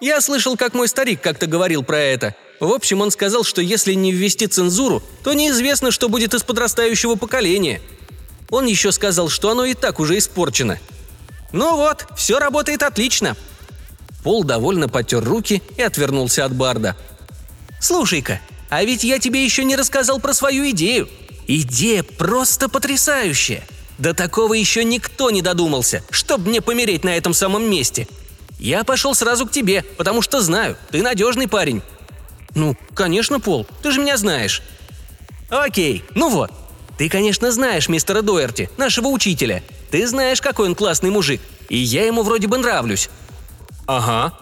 Я 0.00 0.20
слышал, 0.20 0.56
как 0.56 0.74
мой 0.74 0.88
старик 0.88 1.20
как-то 1.22 1.46
говорил 1.46 1.82
про 1.82 1.98
это. 1.98 2.34
В 2.60 2.72
общем, 2.72 3.00
он 3.00 3.10
сказал, 3.10 3.44
что 3.44 3.60
если 3.60 3.92
не 3.94 4.12
ввести 4.12 4.46
цензуру, 4.46 5.02
то 5.24 5.32
неизвестно, 5.32 5.90
что 5.90 6.08
будет 6.08 6.34
из 6.34 6.42
подрастающего 6.42 7.14
поколения– 7.14 7.80
он 8.50 8.66
еще 8.66 8.92
сказал, 8.92 9.28
что 9.28 9.50
оно 9.50 9.64
и 9.64 9.74
так 9.74 10.00
уже 10.00 10.18
испорчено. 10.18 10.78
«Ну 11.52 11.76
вот, 11.76 12.06
все 12.16 12.38
работает 12.38 12.82
отлично!» 12.82 13.36
Пол 14.22 14.44
довольно 14.44 14.88
потер 14.88 15.22
руки 15.22 15.62
и 15.76 15.82
отвернулся 15.82 16.44
от 16.44 16.54
Барда. 16.54 16.96
«Слушай-ка, 17.80 18.40
а 18.68 18.84
ведь 18.84 19.04
я 19.04 19.18
тебе 19.18 19.44
еще 19.44 19.64
не 19.64 19.76
рассказал 19.76 20.18
про 20.20 20.34
свою 20.34 20.68
идею. 20.70 21.08
Идея 21.46 22.02
просто 22.02 22.68
потрясающая. 22.68 23.62
До 23.98 24.14
такого 24.14 24.54
еще 24.54 24.84
никто 24.84 25.30
не 25.30 25.42
додумался, 25.42 26.02
чтобы 26.10 26.50
мне 26.50 26.60
помереть 26.60 27.04
на 27.04 27.16
этом 27.16 27.32
самом 27.32 27.70
месте. 27.70 28.08
Я 28.58 28.84
пошел 28.84 29.14
сразу 29.14 29.46
к 29.46 29.52
тебе, 29.52 29.82
потому 29.96 30.22
что 30.22 30.40
знаю, 30.40 30.76
ты 30.90 31.02
надежный 31.02 31.48
парень». 31.48 31.82
«Ну, 32.54 32.74
конечно, 32.94 33.38
Пол, 33.38 33.66
ты 33.82 33.92
же 33.92 34.00
меня 34.00 34.16
знаешь». 34.16 34.62
«Окей, 35.50 36.02
ну 36.14 36.30
вот, 36.30 36.50
ты, 36.96 37.08
конечно, 37.08 37.52
знаешь 37.52 37.88
мистера 37.88 38.22
Дуэрти, 38.22 38.70
нашего 38.78 39.08
учителя. 39.08 39.62
Ты 39.90 40.06
знаешь, 40.08 40.40
какой 40.40 40.66
он 40.66 40.74
классный 40.74 41.10
мужик. 41.10 41.40
И 41.68 41.76
я 41.76 42.06
ему 42.06 42.22
вроде 42.22 42.48
бы 42.48 42.56
нравлюсь». 42.56 43.10
«Ага». 43.86 44.32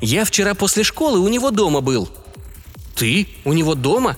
«Я 0.00 0.24
вчера 0.24 0.54
после 0.54 0.82
школы 0.82 1.20
у 1.20 1.28
него 1.28 1.52
дома 1.52 1.80
был». 1.80 2.10
«Ты? 2.96 3.28
У 3.44 3.52
него 3.52 3.74
дома?» 3.76 4.16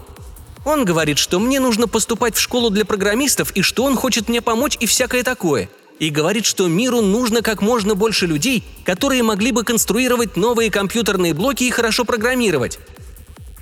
Он 0.65 0.85
говорит, 0.85 1.19
что 1.19 1.39
мне 1.39 1.61
нужно 1.61 1.87
поступать 1.89 2.37
в 2.37 2.41
школу 2.41 2.71
для 2.71 2.85
программистов 2.85 3.53
и 3.53 3.63
что 3.63 3.85
он 3.85 3.97
хочет 3.97 4.29
мне 4.29 4.41
помочь 4.41 4.77
и 4.81 4.87
всякое 4.87 5.23
такое. 5.23 5.69
И 5.99 6.11
говорит, 6.11 6.45
что 6.47 6.67
миру 6.67 7.03
нужно 7.03 7.43
как 7.43 7.61
можно 7.63 7.95
больше 7.95 8.27
людей, 8.27 8.65
которые 8.85 9.23
могли 9.23 9.53
бы 9.53 9.63
конструировать 9.63 10.37
новые 10.37 10.71
компьютерные 10.71 11.35
блоки 11.35 11.65
и 11.65 11.71
хорошо 11.71 12.05
программировать. 12.05 12.79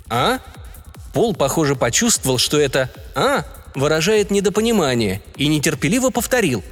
А? 0.09 0.39
Пол, 1.13 1.35
похоже, 1.35 1.75
почувствовал, 1.77 2.39
что 2.39 2.59
это 2.59 2.91
«а» 3.15 3.45
выражает 3.75 4.31
недопонимание, 4.31 5.23
и 5.37 5.47
нетерпеливо 5.47 6.11
повторил. 6.11 6.63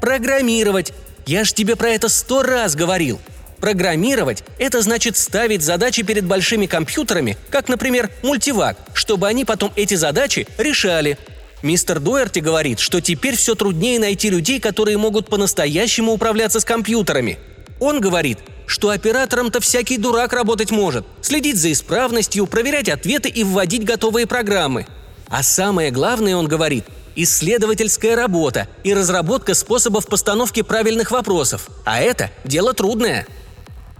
«Программировать! 0.00 0.92
Я 1.26 1.44
ж 1.44 1.52
тебе 1.52 1.76
про 1.76 1.90
это 1.90 2.08
сто 2.08 2.42
раз 2.42 2.74
говорил! 2.74 3.20
Программировать– 3.60 4.44
это 4.58 4.82
значит 4.82 5.16
ставить 5.16 5.62
задачи 5.62 6.02
перед 6.02 6.24
большими 6.24 6.66
компьютерами, 6.66 7.36
как, 7.50 7.68
например, 7.68 8.10
мультивак, 8.22 8.76
чтобы 8.92 9.28
они 9.28 9.44
потом 9.44 9.72
эти 9.76 9.94
задачи 9.94 10.46
решали. 10.58 11.18
Мистер 11.62 12.00
Дуэрти 12.00 12.40
говорит, 12.40 12.78
что 12.78 13.00
теперь 13.00 13.36
все 13.36 13.54
труднее 13.54 13.98
найти 13.98 14.28
людей, 14.28 14.60
которые 14.60 14.98
могут 14.98 15.28
по-настоящему 15.28 16.12
управляться 16.12 16.60
с 16.60 16.64
компьютерами. 16.64 17.38
Он 17.80 18.00
говорит, 18.00 18.38
что 18.66 18.90
оператором-то 18.90 19.60
всякий 19.60 19.98
дурак 19.98 20.32
работать 20.32 20.70
может, 20.70 21.06
следить 21.22 21.56
за 21.56 21.72
исправностью, 21.72 22.46
проверять 22.46 22.88
ответы 22.88 23.28
и 23.28 23.44
вводить 23.44 23.84
готовые 23.84 24.26
программы– 24.26 24.86
а 25.28 25.42
самое 25.42 25.90
главное, 25.90 26.36
он 26.36 26.46
говорит, 26.46 26.84
исследовательская 27.16 28.16
работа 28.16 28.68
и 28.82 28.94
разработка 28.94 29.54
способов 29.54 30.06
постановки 30.06 30.62
правильных 30.62 31.10
вопросов. 31.10 31.68
А 31.84 32.00
это 32.00 32.30
дело 32.44 32.72
трудное. 32.72 33.26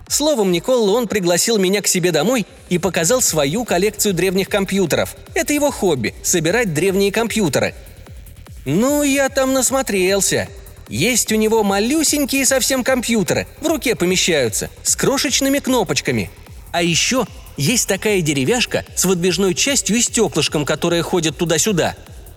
Словом, 0.09 0.53
Никола 0.53 0.93
он 0.93 1.09
пригласил 1.09 1.59
меня 1.59 1.81
к 1.83 1.87
себе 1.87 2.13
домой 2.13 2.47
и 2.69 2.79
показал 2.79 3.21
свою 3.23 3.65
коллекцию 3.65 4.15
древних 4.15 4.49
компьютеров. 4.49 5.17
Это 5.35 5.53
его 5.53 5.71
хобби– 5.71 6.15
собирать 6.23 6.75
древние 6.75 7.11
компьютеры. 7.11 7.75
Ну, 8.65 9.03
я 9.03 9.29
там 9.29 9.53
насмотрелся. 9.53 10.49
Есть 10.89 11.33
у 11.33 11.37
него 11.37 11.65
малюсенькие 11.65 12.45
совсем 12.45 12.85
компьютеры, 12.85 13.47
в 13.61 13.67
руке 13.67 13.95
помещаются, 13.95 14.71
с 14.83 14.97
крошечными 14.97 15.59
кнопочками. 15.59 16.31
А 16.73 16.83
еще 16.83 17.27
есть 17.57 17.89
такая 17.89 18.21
деревяшка 18.21 18.85
с 18.95 19.05
выдвижной 19.05 19.55
частью 19.55 19.97
и 19.97 20.03
стеклышком, 20.03 20.65
которая 20.65 21.03
ходит 21.03 21.37
туда-сюда. 21.37 21.95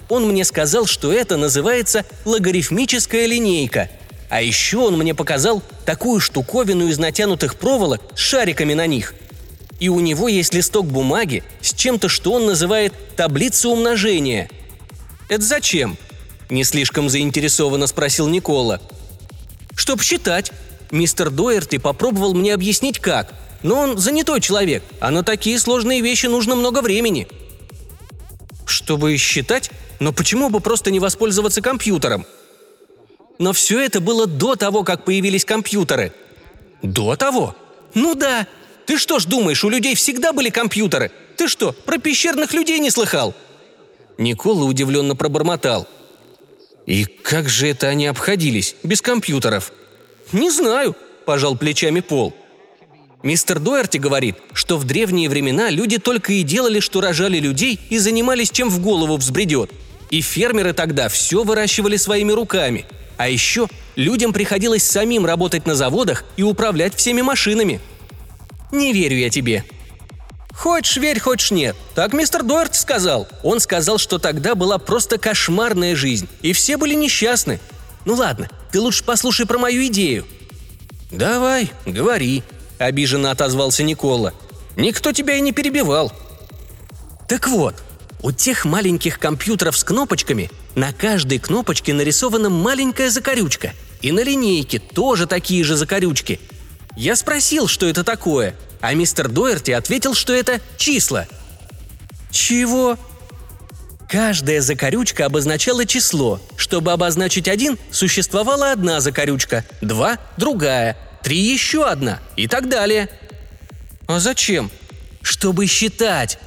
Он 0.09 0.27
мне 0.27 0.45
сказал, 0.45 0.85
что 0.85 1.11
это 1.11 1.35
называется 1.35 2.05
логарифмическая 2.23 3.25
линейка. 3.25 3.89
А 4.29 4.41
еще 4.41 4.77
он 4.77 4.97
мне 4.97 5.15
показал 5.15 5.61
такую 5.85 6.19
штуковину 6.19 6.87
из 6.87 6.97
натянутых 6.97 7.55
проволок 7.55 8.01
с 8.15 8.19
шариками 8.19 8.73
на 8.73 8.87
них. 8.87 9.15
И 9.79 9.89
у 9.89 9.99
него 9.99 10.27
есть 10.27 10.53
листок 10.53 10.87
бумаги 10.87 11.43
с 11.61 11.73
чем-то, 11.73 12.09
что 12.09 12.33
он 12.33 12.45
называет 12.45 12.93
таблица 13.15 13.69
умножения. 13.69 14.49
«Это 15.29 15.43
зачем?»– 15.43 15.97
не 16.49 16.63
слишком 16.63 17.09
заинтересованно 17.09 17.87
спросил 17.87 18.27
Никола. 18.27 18.81
«Чтоб 19.75 20.01
считать», 20.01 20.51
Мистер 20.89 21.29
Доерти 21.29 21.77
попробовал 21.77 22.33
мне 22.33 22.53
объяснить, 22.53 22.99
как– 22.99 23.33
но 23.63 23.79
он 23.79 23.97
занятой 23.97 24.39
человек, 24.39 24.83
а 24.99 25.11
на 25.11 25.23
такие 25.23 25.59
сложные 25.59 26.01
вещи 26.01 26.27
нужно 26.27 26.55
много 26.55 26.81
времени. 26.81 27.27
Чтобы 28.65 29.17
считать? 29.17 29.71
Но 29.99 30.13
почему 30.13 30.49
бы 30.49 30.59
просто 30.59 30.91
не 30.91 30.99
воспользоваться 30.99 31.61
компьютером? 31.61 32.25
Но 33.39 33.53
все 33.53 33.79
это 33.79 33.99
было 34.01 34.25
до 34.25 34.55
того, 34.55 34.83
как 34.83 35.05
появились 35.05 35.45
компьютеры. 35.45 36.13
До 36.81 37.15
того? 37.15 37.55
Ну 37.93 38.15
да. 38.15 38.47
Ты 38.85 38.97
что 38.97 39.19
ж 39.19 39.25
думаешь, 39.25 39.63
у 39.63 39.69
людей 39.69 39.95
всегда 39.95 40.33
были 40.33 40.49
компьютеры? 40.49 41.11
Ты 41.35 41.47
что, 41.47 41.71
про 41.71 41.97
пещерных 41.97 42.53
людей 42.53 42.79
не 42.79 42.89
слыхал? 42.89 43.35
Никола 44.17 44.65
удивленно 44.65 45.15
пробормотал. 45.15 45.87
И 46.85 47.03
как 47.03 47.49
же 47.49 47.67
это 47.67 47.87
они 47.87 48.07
обходились, 48.07 48.75
без 48.81 49.01
компьютеров? 49.01 49.73
Не 50.31 50.49
знаю, 50.49 50.95
пожал 51.25 51.57
плечами 51.57 51.99
Пол. 51.99 52.33
Мистер 53.23 53.59
Дуэрти 53.59 53.97
говорит, 53.97 54.37
что 54.53 54.77
в 54.77 54.85
древние 54.85 55.27
времена 55.27 55.69
люди 55.69 55.97
только 55.97 56.33
и 56.33 56.43
делали, 56.43 56.79
что 56.79 57.01
рожали 57.01 57.39
людей 57.39 57.79
и 57.89 57.97
занимались 57.97 58.51
чем 58.51 58.69
в 58.69 58.79
голову 58.79 59.17
взбредет. 59.17 59.71
И 60.11 60.21
фермеры 60.21 60.73
тогда 60.73 61.09
все 61.09 61.43
выращивали 61.43 61.97
своими 61.97 62.31
руками. 62.31 62.85
А 63.17 63.27
еще 63.29 63.67
людям 63.95 64.31
приходилось 64.33 64.83
самим 64.83 65.25
работать 65.25 65.65
на 65.65 65.75
заводах 65.75 66.23
и 66.37 66.43
управлять 66.43 66.95
всеми 66.95 67.21
машинами. 67.21 67.81
Не 68.71 68.93
верю 68.93 69.17
я 69.17 69.29
тебе. 69.29 69.63
Хочешь 70.51 70.97
верь, 70.97 71.19
хочешь 71.19 71.51
нет. 71.51 71.75
Так 71.95 72.13
мистер 72.13 72.43
Дуэрти 72.43 72.77
сказал. 72.77 73.27
Он 73.43 73.59
сказал, 73.59 73.97
что 73.97 74.17
тогда 74.17 74.55
была 74.55 74.77
просто 74.77 75.17
кошмарная 75.17 75.95
жизнь, 75.95 76.27
и 76.41 76.53
все 76.53 76.77
были 76.77 76.93
несчастны. 76.93 77.59
Ну 78.05 78.15
ладно, 78.15 78.49
ты 78.71 78.79
лучше 78.79 79.03
послушай 79.03 79.45
про 79.45 79.57
мою 79.57 79.85
идею. 79.87 80.25
Давай, 81.11 81.71
говори,– 81.85 82.43
обиженно 82.77 83.31
отозвался 83.31 83.83
Никола. 83.83 84.33
«Никто 84.75 85.11
тебя 85.11 85.35
и 85.35 85.41
не 85.41 85.51
перебивал». 85.51 86.11
«Так 87.27 87.47
вот, 87.47 87.75
у 88.21 88.31
тех 88.31 88.65
маленьких 88.65 89.19
компьютеров 89.19 89.77
с 89.77 89.83
кнопочками 89.83 90.49
на 90.75 90.93
каждой 90.93 91.39
кнопочке 91.39 91.93
нарисована 91.93 92.49
маленькая 92.49 93.09
закорючка. 93.09 93.73
И 94.01 94.11
на 94.11 94.23
линейке 94.23 94.79
тоже 94.79 95.27
такие 95.27 95.63
же 95.63 95.75
закорючки. 95.75 96.39
Я 96.95 97.15
спросил, 97.15 97.67
что 97.67 97.87
это 97.87 98.03
такое, 98.03 98.55
а 98.81 98.93
мистер 98.93 99.27
Доерти 99.27 99.71
ответил, 99.71 100.13
что 100.13 100.33
это 100.33 100.61
числа. 100.77 101.27
Чего? 102.31 102.97
Каждая 104.09 104.61
закорючка 104.61 105.25
обозначала 105.25 105.85
число. 105.85 106.39
Чтобы 106.55 106.91
обозначить 106.91 107.47
один, 107.47 107.77
существовала 107.91 108.71
одна 108.71 109.01
закорючка, 109.01 109.65
два– 109.81 110.17
другая, 110.37 110.97
три 111.23 111.39
еще 111.39 111.85
одна 111.85 112.19
и 112.35 112.47
так 112.47 112.69
далее. 112.69 113.09
А 114.07 114.19
зачем? 114.19 114.71
Чтобы 115.21 115.67
считать. 115.67 116.39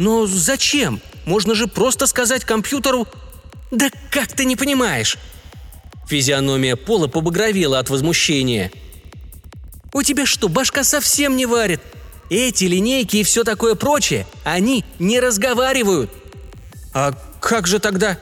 Но 0.00 0.26
зачем? 0.26 0.98
Можно 1.26 1.54
же 1.54 1.66
просто 1.66 2.06
сказать 2.06 2.46
компьютеру 2.46 3.06
«Да 3.70 3.90
как 4.10 4.28
ты 4.28 4.46
не 4.46 4.56
понимаешь?» 4.56 5.18
Физиономия 6.08 6.74
Пола 6.74 7.06
побагровела 7.06 7.78
от 7.78 7.90
возмущения. 7.90 8.72
«У 9.92 10.02
тебя 10.02 10.24
что, 10.24 10.48
башка 10.48 10.84
совсем 10.84 11.36
не 11.36 11.44
варит? 11.44 11.82
Эти 12.30 12.64
линейки 12.64 13.18
и 13.18 13.22
все 13.24 13.44
такое 13.44 13.74
прочее, 13.74 14.26
они 14.42 14.86
не 14.98 15.20
разговаривают!» 15.20 16.10
«А 16.94 17.12
как 17.38 17.66
же 17.66 17.78
тогда?» 17.78 18.18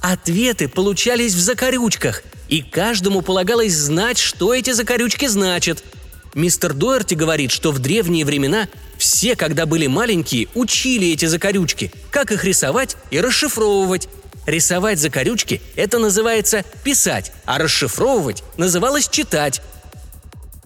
Ответы 0.00 0.68
получались 0.68 1.34
в 1.34 1.38
закорючках, 1.38 2.22
и 2.48 2.62
каждому 2.62 3.20
полагалось 3.20 3.74
знать, 3.74 4.16
что 4.16 4.54
эти 4.54 4.70
закорючки 4.70 5.28
значат. 5.28 5.84
Мистер 6.32 6.72
Дуэрти 6.72 7.12
говорит, 7.12 7.50
что 7.50 7.72
в 7.72 7.78
древние 7.78 8.24
времена 8.24 8.68
все, 9.00 9.34
когда 9.34 9.66
были 9.66 9.88
маленькие, 9.88 10.48
учили 10.54 11.08
эти 11.08 11.26
закорючки, 11.26 11.92
как 12.10 12.30
их 12.30 12.44
рисовать 12.44 12.96
и 13.10 13.20
расшифровывать. 13.20 14.08
Рисовать 14.46 14.98
закорючки– 14.98 15.60
это 15.76 15.98
называется 15.98 16.64
писать, 16.84 17.32
а 17.44 17.58
расшифровывать 17.58 18.42
называлось 18.56 19.08
читать. 19.08 19.60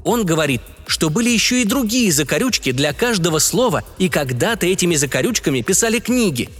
Он 0.04 0.24
говорит, 0.24 0.60
что 0.86 1.08
были 1.08 1.30
еще 1.30 1.62
и 1.62 1.64
другие 1.64 2.12
закорючки 2.12 2.72
для 2.72 2.92
каждого 2.92 3.38
слова, 3.38 3.82
и 3.98 4.08
когда-то 4.08 4.66
этими 4.66 4.94
закорючками 4.96 5.62
писали 5.62 5.98
книги– 5.98 6.50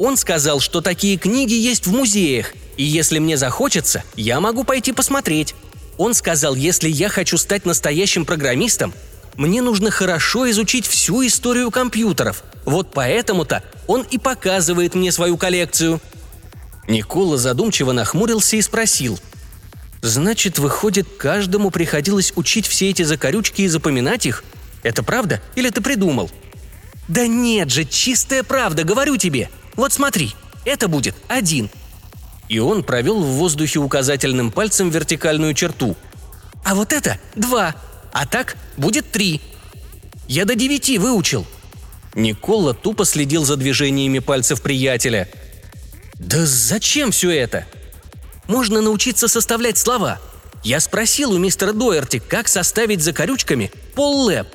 он 0.00 0.16
сказал, 0.16 0.60
что 0.60 0.80
такие 0.80 1.18
книги 1.18 1.52
есть 1.52 1.86
в 1.86 1.92
музеях, 1.92 2.54
и 2.78 2.82
если 2.82 3.18
мне 3.18 3.36
захочется, 3.36 4.02
я 4.16 4.40
могу 4.40 4.64
пойти 4.64 4.92
посмотреть. 4.92 5.54
Он 5.98 6.14
сказал, 6.14 6.54
если 6.54 6.88
я 6.88 7.10
хочу 7.10 7.36
стать 7.36 7.66
настоящим 7.66 8.24
программистом, 8.24 8.94
мне 9.36 9.62
нужно 9.62 9.90
хорошо 9.90 10.50
изучить 10.50 10.86
всю 10.86 11.26
историю 11.26 11.70
компьютеров. 11.70 12.44
Вот 12.64 12.92
поэтому-то 12.92 13.62
он 13.86 14.02
и 14.02 14.18
показывает 14.18 14.94
мне 14.94 15.12
свою 15.12 15.36
коллекцию. 15.36 16.00
Никола 16.88 17.36
задумчиво 17.36 17.92
нахмурился 17.92 18.56
и 18.56 18.62
спросил. 18.62 19.18
«Значит, 20.02 20.58
выходит, 20.58 21.06
каждому 21.18 21.70
приходилось 21.70 22.32
учить 22.36 22.66
все 22.66 22.90
эти 22.90 23.02
закорючки 23.02 23.62
и 23.62 23.68
запоминать 23.68 24.26
их? 24.26 24.44
Это 24.82 25.02
правда 25.02 25.42
или 25.54 25.70
ты 25.70 25.80
придумал?» 25.80 26.30
«Да 27.08 27.26
нет 27.26 27.70
же, 27.70 27.84
чистая 27.84 28.42
правда, 28.42 28.84
говорю 28.84 29.16
тебе. 29.16 29.50
Вот 29.74 29.92
смотри, 29.92 30.34
это 30.64 30.88
будет 30.88 31.14
один». 31.28 31.68
И 32.48 32.58
он 32.58 32.82
провел 32.82 33.20
в 33.20 33.26
воздухе 33.26 33.78
указательным 33.78 34.50
пальцем 34.50 34.90
вертикальную 34.90 35.54
черту. 35.54 35.96
«А 36.64 36.74
вот 36.74 36.92
это 36.92 37.18
два, 37.34 37.74
а 38.12 38.26
так 38.26 38.56
будет 38.76 39.10
три. 39.10 39.40
Я 40.28 40.44
до 40.44 40.54
девяти 40.54 40.98
выучил». 40.98 41.46
Никола 42.14 42.74
тупо 42.74 43.04
следил 43.04 43.44
за 43.44 43.56
движениями 43.56 44.18
пальцев 44.18 44.62
приятеля. 44.62 45.28
«Да 46.14 46.44
зачем 46.44 47.10
все 47.10 47.30
это?» 47.30 47.66
«Можно 48.46 48.80
научиться 48.80 49.28
составлять 49.28 49.78
слова. 49.78 50.18
Я 50.64 50.80
спросил 50.80 51.32
у 51.32 51.38
мистера 51.38 51.72
Доерти, 51.72 52.18
как 52.18 52.48
составить 52.48 53.02
за 53.02 53.12
корючками 53.12 53.70
поллэп. 53.94 54.48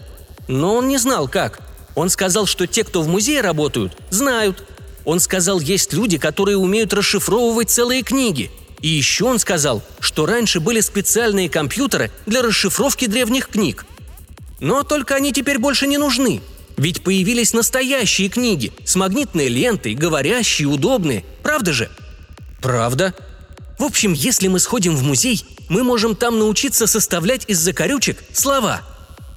Но 0.47 0.75
он 0.75 0.87
не 0.87 0.97
знал 0.97 1.27
как. 1.27 1.61
Он 1.95 2.09
сказал, 2.09 2.45
что 2.45 2.67
те, 2.67 2.83
кто 2.83 3.01
в 3.01 3.07
музее 3.07 3.41
работают, 3.41 3.97
знают– 4.09 4.63
он 5.05 5.19
сказал, 5.19 5.59
есть 5.59 5.93
люди, 5.93 6.17
которые 6.17 6.57
умеют 6.57 6.91
расшифровывать 6.93 7.69
целые 7.69 8.01
книги. 8.01 8.51
И 8.85 8.87
еще 8.87 9.25
он 9.25 9.39
сказал, 9.39 9.81
что 9.99 10.27
раньше 10.27 10.59
были 10.59 10.79
специальные 10.79 11.49
компьютеры 11.49 12.11
для 12.27 12.43
расшифровки 12.43 13.07
древних 13.07 13.47
книг. 13.47 13.83
Но 14.59 14.83
только 14.83 15.15
они 15.15 15.33
теперь 15.33 15.57
больше 15.57 15.87
не 15.87 15.97
нужны. 15.97 16.39
Ведь 16.77 17.01
появились 17.01 17.53
настоящие 17.53 18.29
книги 18.29 18.71
с 18.85 18.95
магнитной 18.95 19.47
лентой, 19.47 19.95
говорящие, 19.95 20.67
удобные. 20.67 21.25
Правда 21.41 21.73
же? 21.73 21.89
Правда. 22.61 23.15
В 23.79 23.83
общем, 23.85 24.13
если 24.13 24.49
мы 24.49 24.59
сходим 24.59 24.95
в 24.95 25.01
музей, 25.01 25.43
мы 25.67 25.83
можем 25.83 26.15
там 26.15 26.37
научиться 26.37 26.85
составлять 26.85 27.45
из 27.47 27.57
закорючек 27.57 28.19
слова. 28.33 28.83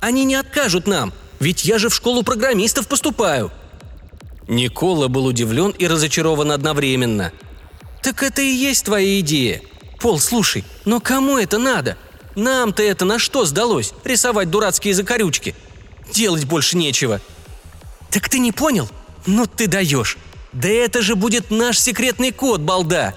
Они 0.02 0.26
не 0.26 0.34
откажут 0.34 0.86
нам, 0.86 1.14
ведь 1.40 1.64
я 1.64 1.78
же 1.78 1.88
в 1.88 1.94
школу 1.94 2.22
программистов 2.22 2.86
поступаю– 2.86 3.50
Никола 4.48 5.08
был 5.08 5.26
удивлен 5.26 5.74
и 5.78 5.86
разочарован 5.86 6.52
одновременно. 6.52 7.32
«Так 8.02 8.22
это 8.22 8.42
и 8.42 8.50
есть 8.50 8.84
твоя 8.84 9.20
идея. 9.20 9.60
Пол, 10.00 10.18
слушай, 10.20 10.64
но 10.84 11.00
кому 11.00 11.38
это 11.38 11.58
надо? 11.58 11.96
Нам-то 12.36 12.82
это 12.82 13.04
на 13.04 13.18
что 13.18 13.44
сдалось? 13.44 13.92
Рисовать 14.04 14.50
дурацкие 14.50 14.94
закорючки? 14.94 15.54
Делать 16.12 16.44
больше 16.44 16.76
нечего». 16.76 17.20
«Так 18.10 18.28
ты 18.28 18.38
не 18.38 18.52
понял? 18.52 18.88
Ну 19.26 19.46
ты 19.46 19.66
даешь. 19.66 20.16
Да 20.52 20.68
это 20.68 21.02
же 21.02 21.14
будет 21.14 21.50
наш 21.50 21.78
секретный 21.78 22.32
код, 22.32 22.60
балда!» 22.60 23.14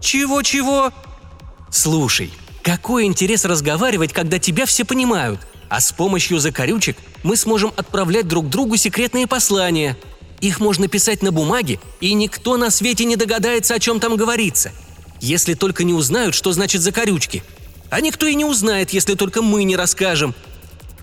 «Чего-чего?» 0.00 0.92
«Слушай, 1.70 2.30
какой 2.62 3.04
интерес 3.04 3.44
разговаривать, 3.44 4.12
когда 4.12 4.38
тебя 4.38 4.66
все 4.66 4.84
понимают? 4.84 5.40
А 5.70 5.80
с 5.80 5.92
помощью 5.92 6.38
закорючек 6.38 6.98
мы 7.22 7.36
сможем 7.36 7.72
отправлять 7.76 8.28
друг 8.28 8.48
другу 8.48 8.76
секретные 8.76 9.26
послания», 9.26 9.96
их 10.42 10.58
можно 10.58 10.88
писать 10.88 11.22
на 11.22 11.30
бумаге, 11.30 11.78
и 12.00 12.12
никто 12.14 12.56
на 12.56 12.70
свете 12.70 13.04
не 13.04 13.14
догадается, 13.14 13.74
о 13.74 13.78
чем 13.78 14.00
там 14.00 14.16
говорится. 14.16 14.72
Если 15.20 15.54
только 15.54 15.84
не 15.84 15.94
узнают, 15.94 16.34
что 16.34 16.52
значит 16.52 16.82
закорючки. 16.82 17.44
А 17.90 18.00
никто 18.00 18.26
и 18.26 18.34
не 18.34 18.44
узнает, 18.44 18.90
если 18.90 19.14
только 19.14 19.40
мы 19.40 19.62
не 19.62 19.76
расскажем. 19.76 20.34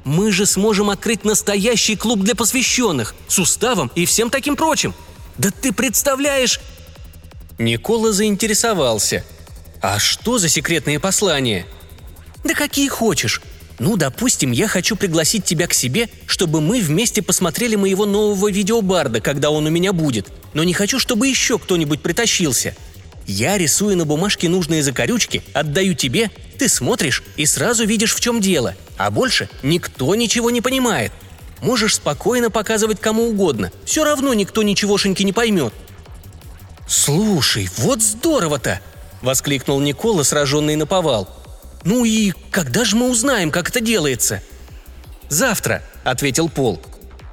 Мы 0.03 0.33
же 0.33 0.45
сможем 0.45 0.89
открыть 0.89 1.23
настоящий 1.23 1.95
клуб 1.95 2.19
для 2.19 2.35
посвященных, 2.35 3.15
с 3.29 3.39
уставом 3.39 3.89
и 3.95 4.05
всем 4.05 4.29
таким 4.29 4.57
прочим. 4.57 4.93
Да 5.37 5.51
ты 5.51 5.71
представляешь...» 5.71 6.59
Никола 7.57 8.11
заинтересовался. 8.11 9.23
«А 9.81 9.99
что 9.99 10.37
за 10.37 10.49
секретные 10.49 10.99
послания?» 10.99 11.65
«Да 12.43 12.53
какие 12.53 12.89
хочешь. 12.89 13.41
Ну, 13.79 13.95
допустим, 13.95 14.51
я 14.51 14.67
хочу 14.67 14.95
пригласить 14.95 15.45
тебя 15.45 15.65
к 15.67 15.73
себе, 15.73 16.09
чтобы 16.25 16.59
мы 16.59 16.81
вместе 16.81 17.21
посмотрели 17.21 17.75
моего 17.75 18.05
нового 18.05 18.51
видеобарда, 18.51 19.21
когда 19.21 19.51
он 19.51 19.65
у 19.65 19.69
меня 19.69 19.93
будет. 19.93 20.27
Но 20.53 20.63
не 20.63 20.73
хочу, 20.73 20.99
чтобы 20.99 21.27
еще 21.27 21.57
кто-нибудь 21.57 22.01
притащился. 22.01 22.75
Я 23.25 23.57
рисую 23.57 23.95
на 23.95 24.05
бумажке 24.05 24.49
нужные 24.49 24.83
закорючки, 24.83 25.43
отдаю 25.53 25.93
тебе, 25.93 26.29
ты 26.57 26.67
смотришь 26.67 27.23
и 27.37 27.45
сразу 27.45 27.85
видишь, 27.85 28.13
в 28.13 28.19
чем 28.19 28.41
дело. 28.41 28.75
А 28.97 29.11
больше 29.11 29.49
никто 29.63 30.13
ничего 30.15 30.49
не 30.49 30.61
понимает. 30.61 31.11
Можешь 31.61 31.95
спокойно 31.95 32.49
показывать 32.49 32.99
кому 32.99 33.29
угодно. 33.29 33.71
Все 33.85 34.03
равно 34.03 34.33
никто 34.33 34.63
ничегошеньки 34.63 35.23
не 35.23 35.31
поймет. 35.31 35.73
«Слушай, 36.87 37.69
вот 37.77 38.01
здорово-то!»– 38.01 38.81
воскликнул 39.21 39.79
Никола, 39.79 40.23
сраженный 40.23 40.75
на 40.75 40.87
повал. 40.87 41.29
«Ну 41.85 42.03
и 42.05 42.33
когда 42.51 42.83
же 42.83 42.95
мы 42.95 43.09
узнаем, 43.09 43.51
как 43.51 43.69
это 43.69 43.79
делается?» 43.79 44.41
«Завтра»,— 45.29 45.83
ответил 46.03 46.49
Пол. 46.49 46.81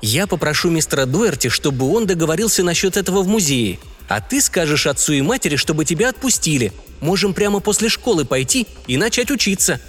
«Я 0.02 0.26
попрошу 0.26 0.70
мистера 0.70 1.06
Дуэрти, 1.06 1.48
чтобы 1.48 1.92
он 1.92 2.06
договорился 2.06 2.62
насчет 2.62 2.96
этого 2.96 3.22
в 3.22 3.28
музее. 3.28 3.78
А 4.08 4.20
ты 4.20 4.40
скажешь 4.40 4.86
отцу 4.86 5.14
и 5.14 5.22
матери, 5.22 5.56
чтобы 5.56 5.84
тебя 5.84 6.10
отпустили. 6.10 6.72
Можем 7.00 7.34
прямо 7.34 7.60
после 7.60 7.88
школы 7.88 8.24
пойти 8.24 8.66
и 8.86 8.96
начать 8.96 9.30
учиться». 9.30 9.80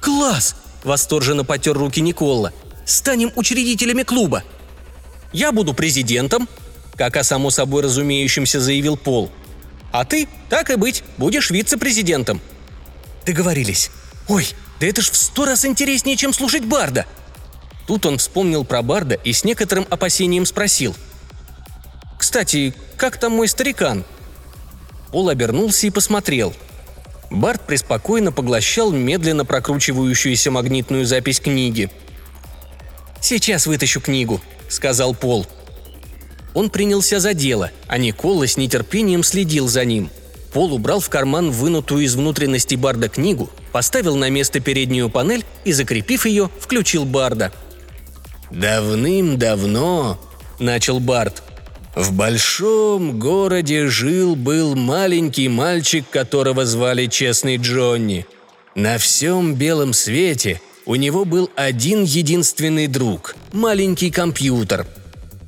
«Класс!»– 0.00 0.56
восторженно 0.84 1.44
потер 1.44 1.76
руки 1.76 2.00
Никола. 2.00 2.52
«Станем 2.84 3.30
учредителями 3.36 4.04
клуба!» 4.04 4.42
«Я 5.32 5.52
буду 5.52 5.74
президентом»,– 5.74 6.48
как 6.96 7.16
о 7.16 7.24
само 7.24 7.50
собой 7.50 7.82
разумеющемся 7.82 8.60
заявил 8.60 8.96
Пол. 8.96 9.30
«А 9.92 10.04
ты, 10.04 10.28
так 10.48 10.70
и 10.70 10.76
быть, 10.76 11.04
будешь 11.18 11.50
вице-президентом. 11.50 12.40
Договорились. 13.24 13.90
Ой, 14.28 14.48
да 14.80 14.86
это 14.86 15.02
ж 15.02 15.10
в 15.10 15.16
сто 15.16 15.44
раз 15.44 15.64
интереснее, 15.64 16.16
чем 16.16 16.32
слушать 16.32 16.64
Барда!» 16.64 17.06
Тут 17.86 18.06
он 18.06 18.18
вспомнил 18.18 18.64
про 18.64 18.82
Барда 18.82 19.14
и 19.14 19.32
с 19.32 19.44
некоторым 19.44 19.86
опасением 19.90 20.46
спросил. 20.46 20.94
«Кстати, 22.18 22.74
как 22.96 23.18
там 23.18 23.32
мой 23.32 23.48
старикан?» 23.48 24.04
Пол 25.10 25.28
обернулся 25.28 25.86
и 25.86 25.90
посмотрел. 25.90 26.54
Барт 27.30 27.66
преспокойно 27.66 28.30
поглощал 28.30 28.92
медленно 28.92 29.44
прокручивающуюся 29.44 30.50
магнитную 30.50 31.06
запись 31.06 31.40
книги. 31.40 31.90
«Сейчас 33.20 33.66
вытащу 33.66 34.00
книгу»,— 34.00 34.40
сказал 34.68 35.14
Пол. 35.14 35.46
Он 36.54 36.70
принялся 36.70 37.18
за 37.18 37.34
дело, 37.34 37.70
а 37.88 37.98
Никола 37.98 38.46
с 38.46 38.56
нетерпением 38.56 39.22
следил 39.22 39.68
за 39.68 39.84
ним— 39.84 40.10
Пол 40.52 40.74
убрал 40.74 41.00
в 41.00 41.08
карман 41.08 41.50
вынутую 41.50 42.04
из 42.04 42.14
внутренности 42.14 42.74
Барда 42.74 43.08
книгу, 43.08 43.48
поставил 43.72 44.16
на 44.16 44.28
место 44.28 44.60
переднюю 44.60 45.08
панель 45.08 45.44
и, 45.64 45.72
закрепив 45.72 46.26
ее, 46.26 46.50
включил 46.60 47.04
Барда. 47.04 47.52
«Давным-давно»,— 48.50 50.20
начал 50.58 51.00
Бард,— 51.00 51.42
«в 51.94 52.12
большом 52.12 53.18
городе 53.18 53.86
жил-был 53.86 54.76
маленький 54.76 55.48
мальчик, 55.48 56.04
которого 56.10 56.66
звали 56.66 57.06
Честный 57.06 57.56
Джонни. 57.56 58.26
На 58.74 58.98
всем 58.98 59.54
белом 59.54 59.94
свете 59.94 60.60
у 60.84 60.96
него 60.96 61.24
был 61.24 61.50
один 61.56 62.04
единственный 62.04 62.88
друг— 62.88 63.36
маленький 63.52 64.10
компьютер— 64.10 64.86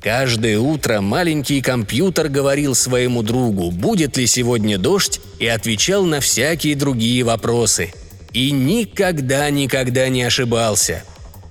Каждое 0.05 0.59
утро 0.59 1.01
маленький 1.01 1.61
компьютер 1.61 2.29
говорил 2.29 2.75
своему 2.75 3.23
другу, 3.23 3.71
будет 3.71 4.17
ли 4.17 4.27
сегодня 4.27 4.77
дождь, 4.77 5.19
и 5.39 5.47
отвечал 5.47 6.05
на 6.05 6.19
всякие 6.19 6.75
другие 6.75 7.23
вопросы. 7.23 7.91
И 8.31 8.51
никогда-никогда 8.51 10.07
не 10.09 10.21
ошибался. 10.21 11.03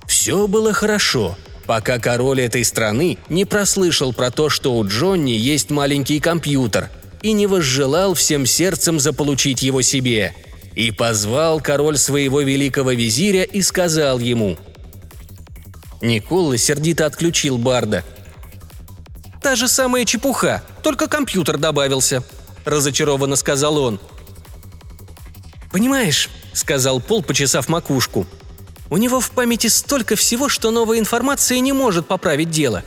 Все 0.07 0.47
было 0.47 0.71
хорошо, 0.71 1.37
пока 1.65 1.99
король 1.99 2.39
этой 2.39 2.63
страны 2.63 3.17
не 3.27 3.43
прослышал 3.43 4.13
про 4.13 4.31
то, 4.31 4.47
что 4.47 4.77
у 4.77 4.87
Джонни 4.87 5.31
есть 5.31 5.69
маленький 5.69 6.21
компьютер, 6.21 6.89
и 7.21 7.33
не 7.33 7.47
возжелал 7.47 8.13
всем 8.13 8.45
сердцем 8.45 9.01
заполучить 9.01 9.63
его 9.63 9.81
себе. 9.81 10.33
И 10.75 10.91
позвал 10.91 11.59
король 11.59 11.97
своего 11.97 12.39
великого 12.39 12.93
визиря 12.93 13.43
и 13.43 13.61
сказал 13.61 14.19
ему. 14.19 14.55
Никола 16.01 16.55
сердито 16.57 17.05
отключил 17.05 17.57
Барда– 17.57 18.05
та 19.45 19.55
же 19.55 19.67
самая 19.67 20.05
чепуха, 20.05 20.63
только 20.81 21.07
компьютер 21.07 21.59
добавился»,– 21.59 22.23
разочарованно 22.65 23.35
сказал 23.35 23.77
он. 23.77 23.99
«Понимаешь»,– 25.71 26.31
сказал 26.53 26.99
Пол, 26.99 27.21
почесав 27.21 27.69
макушку,– 27.69 28.25
«у 28.89 28.97
него 28.97 29.19
в 29.19 29.29
памяти 29.29 29.67
столько 29.67 30.15
всего, 30.15 30.49
что 30.49 30.71
новая 30.71 30.97
информация 30.97 31.59
не 31.59 31.73
может 31.73 32.07
поправить 32.07 32.49
дело. 32.49 32.83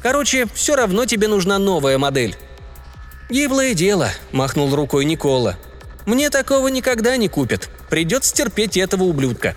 Короче, 0.00 0.48
все 0.54 0.76
равно 0.76 1.04
тебе 1.04 1.28
нужна 1.28 1.58
новая 1.58 1.98
модель». 1.98 2.38
«Гиблое 3.28 3.74
дело»,– 3.74 4.08
махнул 4.32 4.74
рукой 4.74 5.04
Никола. 5.04 5.58
«Мне 6.06 6.30
такого 6.30 6.68
никогда 6.68 7.18
не 7.18 7.28
купят. 7.28 7.68
Придется 7.90 8.34
терпеть 8.34 8.78
этого 8.78 9.04
ублюдка». 9.04 9.54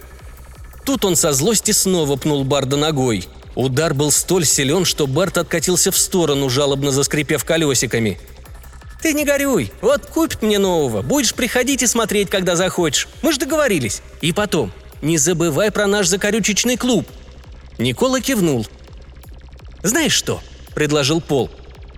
Тут 0.84 1.06
он 1.06 1.16
со 1.16 1.32
злости 1.32 1.72
снова 1.72 2.18
пнул 2.18 2.44
Барда 2.44 2.76
ногой– 2.76 3.30
Удар 3.56 3.94
был 3.94 4.12
столь 4.12 4.46
силен, 4.46 4.86
что 4.86 5.08
Барт 5.08 5.38
откатился 5.38 5.92
в 5.92 5.98
сторону, 5.98 6.50
жалобно 6.50 6.92
заскрипев 6.92 7.44
колесиками. 7.44 8.20
«Ты 9.02 9.14
не 9.14 9.26
горюй, 9.26 9.74
вот 9.82 10.06
купит 10.06 10.42
мне 10.42 10.60
нового, 10.60 11.02
будешь 11.02 11.34
приходить 11.34 11.82
и 11.82 11.88
смотреть, 11.88 12.30
когда 12.30 12.56
захочешь. 12.56 13.08
Мы 13.22 13.34
же 13.34 13.40
договорились. 13.40 14.02
И 14.22 14.32
потом, 14.32 14.72
не 15.02 15.18
забывай 15.18 15.72
про 15.72 15.88
наш 15.88 16.08
закорючечный 16.08 16.78
клуб». 16.78 17.08
Никола 17.78 18.22
кивнул. 18.22 18.66
«Знаешь 19.82 20.14
что?»– 20.14 20.42
предложил 20.76 21.20
Пол. 21.20 21.50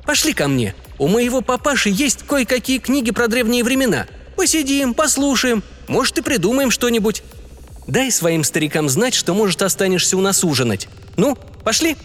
«Пошли 0.06 0.34
ко 0.34 0.48
мне. 0.48 0.74
У 0.98 1.08
моего 1.08 1.42
папаши 1.42 1.90
есть 1.90 2.26
кое-какие 2.26 2.80
книги 2.80 3.12
про 3.12 3.28
древние 3.28 3.64
времена. 3.64 4.08
Посидим, 4.38 4.94
послушаем. 4.94 5.62
Может, 5.88 6.20
и 6.20 6.22
придумаем 6.22 6.72
что-нибудь. 6.72 7.24
Дай 7.88 8.12
своим 8.12 8.44
старикам 8.44 8.90
знать, 8.90 9.14
что, 9.14 9.34
может, 9.34 9.62
останешься 9.62 10.18
у 10.18 10.22
нас 10.22 10.44
ужинать. 10.44 10.88
Ну, 11.18 11.38
пошли?» 11.64 11.98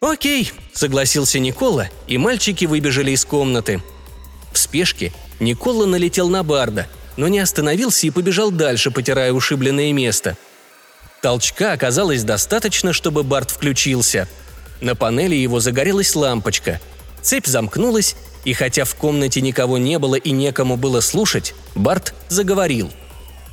«Окей»,— 0.00 0.52
согласился 0.72 1.38
Никола, 1.38 1.88
и 2.06 2.18
мальчики 2.18 2.64
выбежали 2.64 3.10
из 3.10 3.24
комнаты. 3.24 3.82
В 4.52 4.58
спешке 4.58 5.12
Никола 5.40 5.86
налетел 5.86 6.28
на 6.28 6.42
Барда, 6.42 6.86
но 7.16 7.28
не 7.28 7.40
остановился 7.40 8.06
и 8.06 8.10
побежал 8.10 8.50
дальше, 8.50 8.90
потирая 8.90 9.32
ушибленное 9.32 9.92
место. 9.92 10.36
Толчка 11.20 11.72
оказалось 11.72 12.22
достаточно, 12.22 12.92
чтобы 12.92 13.24
Бард 13.24 13.50
включился. 13.50 14.28
На 14.80 14.94
панели 14.94 15.34
его 15.34 15.58
загорелась 15.58 16.14
лампочка. 16.14 16.80
Цепь 17.20 17.46
замкнулась, 17.46 18.14
и 18.44 18.52
хотя 18.52 18.84
в 18.84 18.94
комнате 18.94 19.40
никого 19.40 19.78
не 19.78 19.98
было 19.98 20.14
и 20.14 20.30
некому 20.30 20.76
было 20.76 21.00
слушать, 21.00 21.54
Барт 21.74 22.14
заговорил. 22.28 22.90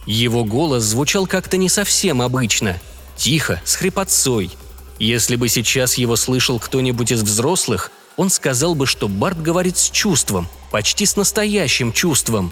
Его 0.06 0.44
голос 0.44 0.84
звучал 0.84 1.28
как-то 1.28 1.58
не 1.58 1.70
совсем 1.70 2.22
обычно— 2.22 2.80
Тихо, 3.16 3.62
с 3.64 3.76
хрипотцой. 3.76 4.52
Если 5.00 5.36
бы 5.36 5.50
сейчас 5.50 5.96
его 5.96 6.16
слышал 6.16 6.60
кто-нибудь 6.60 7.12
из 7.12 7.22
взрослых, 7.22 7.92
он 8.18 8.30
сказал 8.30 8.76
бы, 8.76 8.86
что 8.86 9.08
Барт 9.08 9.42
говорит 9.42 9.78
с 9.78 9.90
чувством, 9.90 10.48
почти 10.72 11.06
с 11.06 11.16
настоящим 11.16 11.92
чувством. 11.92 12.52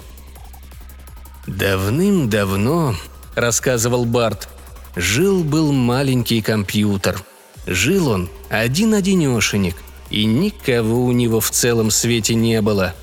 «Давным-давно»,— 1.46 2.96
рассказывал 3.34 4.04
Барт,— 4.04 4.48
«жил-был 4.96 5.72
маленький 5.72 6.42
компьютер. 6.42 7.22
Жил 7.66 8.08
он 8.08 8.30
один-одинешенек, 8.50 9.76
и 10.10 10.24
никого 10.24 11.04
у 11.04 11.12
него 11.12 11.40
в 11.40 11.50
целом 11.50 11.90
свете 11.90 12.34
не 12.34 12.60
было. 12.60 12.94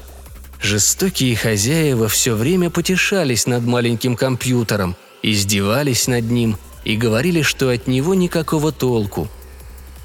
Жестокие 0.62 1.36
хозяева 1.36 2.08
все 2.08 2.36
время 2.36 2.69
потешались 2.69 3.47
над 3.47 3.65
маленьким 3.65 4.15
компьютером, 4.15 4.95
издевались 5.21 6.08
над 6.08 6.30
ним— 6.30 6.58
и 6.84 6.95
говорили, 6.95 7.41
что 7.41 7.69
от 7.69 7.88
него 7.88 8.13
никакого 8.13 8.71
толку. 8.71 9.30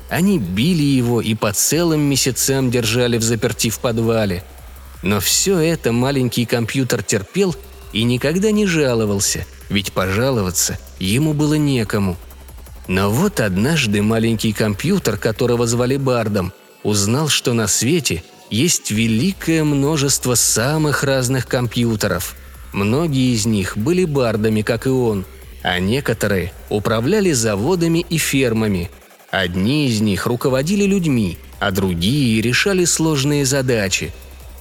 Они 0.08 0.38
били 0.38 0.82
его 0.82 1.20
и 1.20 1.34
по 1.34 1.52
целым 1.52 2.00
месяцам 2.00 2.70
держали 2.70 3.18
в 3.18 3.22
заперти 3.22 3.70
в 3.70 3.80
подвале. 3.80 4.44
Но 5.02 5.20
все 5.20 5.58
это 5.58 5.92
маленький 5.92 6.44
компьютер 6.44 7.02
терпел 7.02 7.54
и 7.92 8.02
никогда 8.04 8.50
не 8.50 8.66
жаловался, 8.66 9.46
ведь 9.68 9.92
пожаловаться 9.92 10.78
ему 10.98 11.32
было 11.32 11.54
некому. 11.54 12.16
Но 12.88 13.10
вот 13.10 13.40
однажды 13.40 14.00
маленький 14.02 14.52
компьютер, 14.52 15.16
которого 15.16 15.66
звали 15.66 15.96
Бардом, 15.96 16.52
узнал, 16.84 17.28
что 17.28 17.52
на 17.52 17.66
свете 17.66 18.22
есть 18.50 18.90
великое 18.90 19.64
множество 19.64 20.34
самых 20.34 21.04
разных 21.04 21.46
компьютеров. 21.46 22.34
Многие 22.72 23.34
из 23.34 23.46
них 23.46 23.76
были 23.76 24.04
бардами, 24.04 24.62
как 24.62 24.86
и 24.86 24.90
он– 24.90 25.24
а 25.66 25.80
некоторые 25.80 26.52
управляли 26.68 27.32
заводами 27.32 28.06
и 28.08 28.18
фермами. 28.18 28.88
Одни 29.32 29.88
из 29.88 30.00
них 30.00 30.26
руководили 30.26 30.84
людьми, 30.84 31.38
а 31.58 31.72
другие 31.72 32.40
решали 32.40 32.84
сложные 32.84 33.44
задачи. 33.44 34.12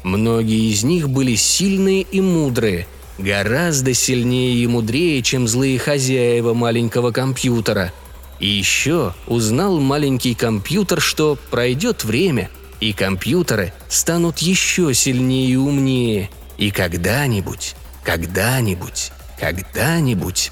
Многие 0.02 0.72
из 0.72 0.84
них 0.84 1.08
были 1.08 1.36
сильные 1.36 2.02
и 2.02 2.22
мудрые, 2.22 2.88
гораздо 3.20 3.94
сильнее 3.94 4.56
и 4.56 4.66
мудрее, 4.66 5.22
чем 5.22 5.48
злые 5.48 5.78
хозяева 5.78 6.56
маленького 6.56 7.12
компьютера. 7.12 7.94
И 8.40 8.48
еще 8.48 9.14
узнал 9.28 9.80
маленький 9.80 10.34
компьютер, 10.34 11.02
что 11.02 11.38
пройдет 11.52 12.04
время, 12.04 12.50
и 12.80 12.94
компьютеры 12.94 13.74
станут 13.90 14.40
еще 14.40 14.94
сильнее 14.94 15.50
и 15.50 15.56
умнее. 15.56 16.30
И 16.58 16.72
когда-нибудь, 16.72 17.76
когда-нибудь, 18.04 19.12
когда-нибудь 19.40 20.52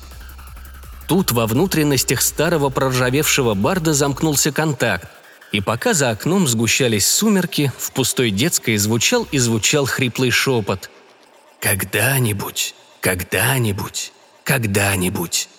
Тут 1.08 1.32
во 1.32 1.48
внутренностях 1.48 2.22
старого 2.22 2.70
проржавевшего 2.70 3.54
барда 3.54 3.94
замкнулся 3.94 4.52
контакт, 4.52 5.10
и 5.52 5.62
пока 5.62 5.94
за 5.94 6.10
окном 6.10 6.48
сгущались 6.48 7.08
сумерки, 7.08 7.72
в 7.78 7.92
пустой 7.92 8.32
детской 8.32 8.78
звучал 8.78 9.28
и 9.32 9.38
звучал 9.38 9.86
хриплый 9.86 10.32
шепот. 10.32 10.90
«Когда-нибудь, 11.60 12.74
когда-нибудь, 13.02 14.12
когда-нибудь». 14.44 15.50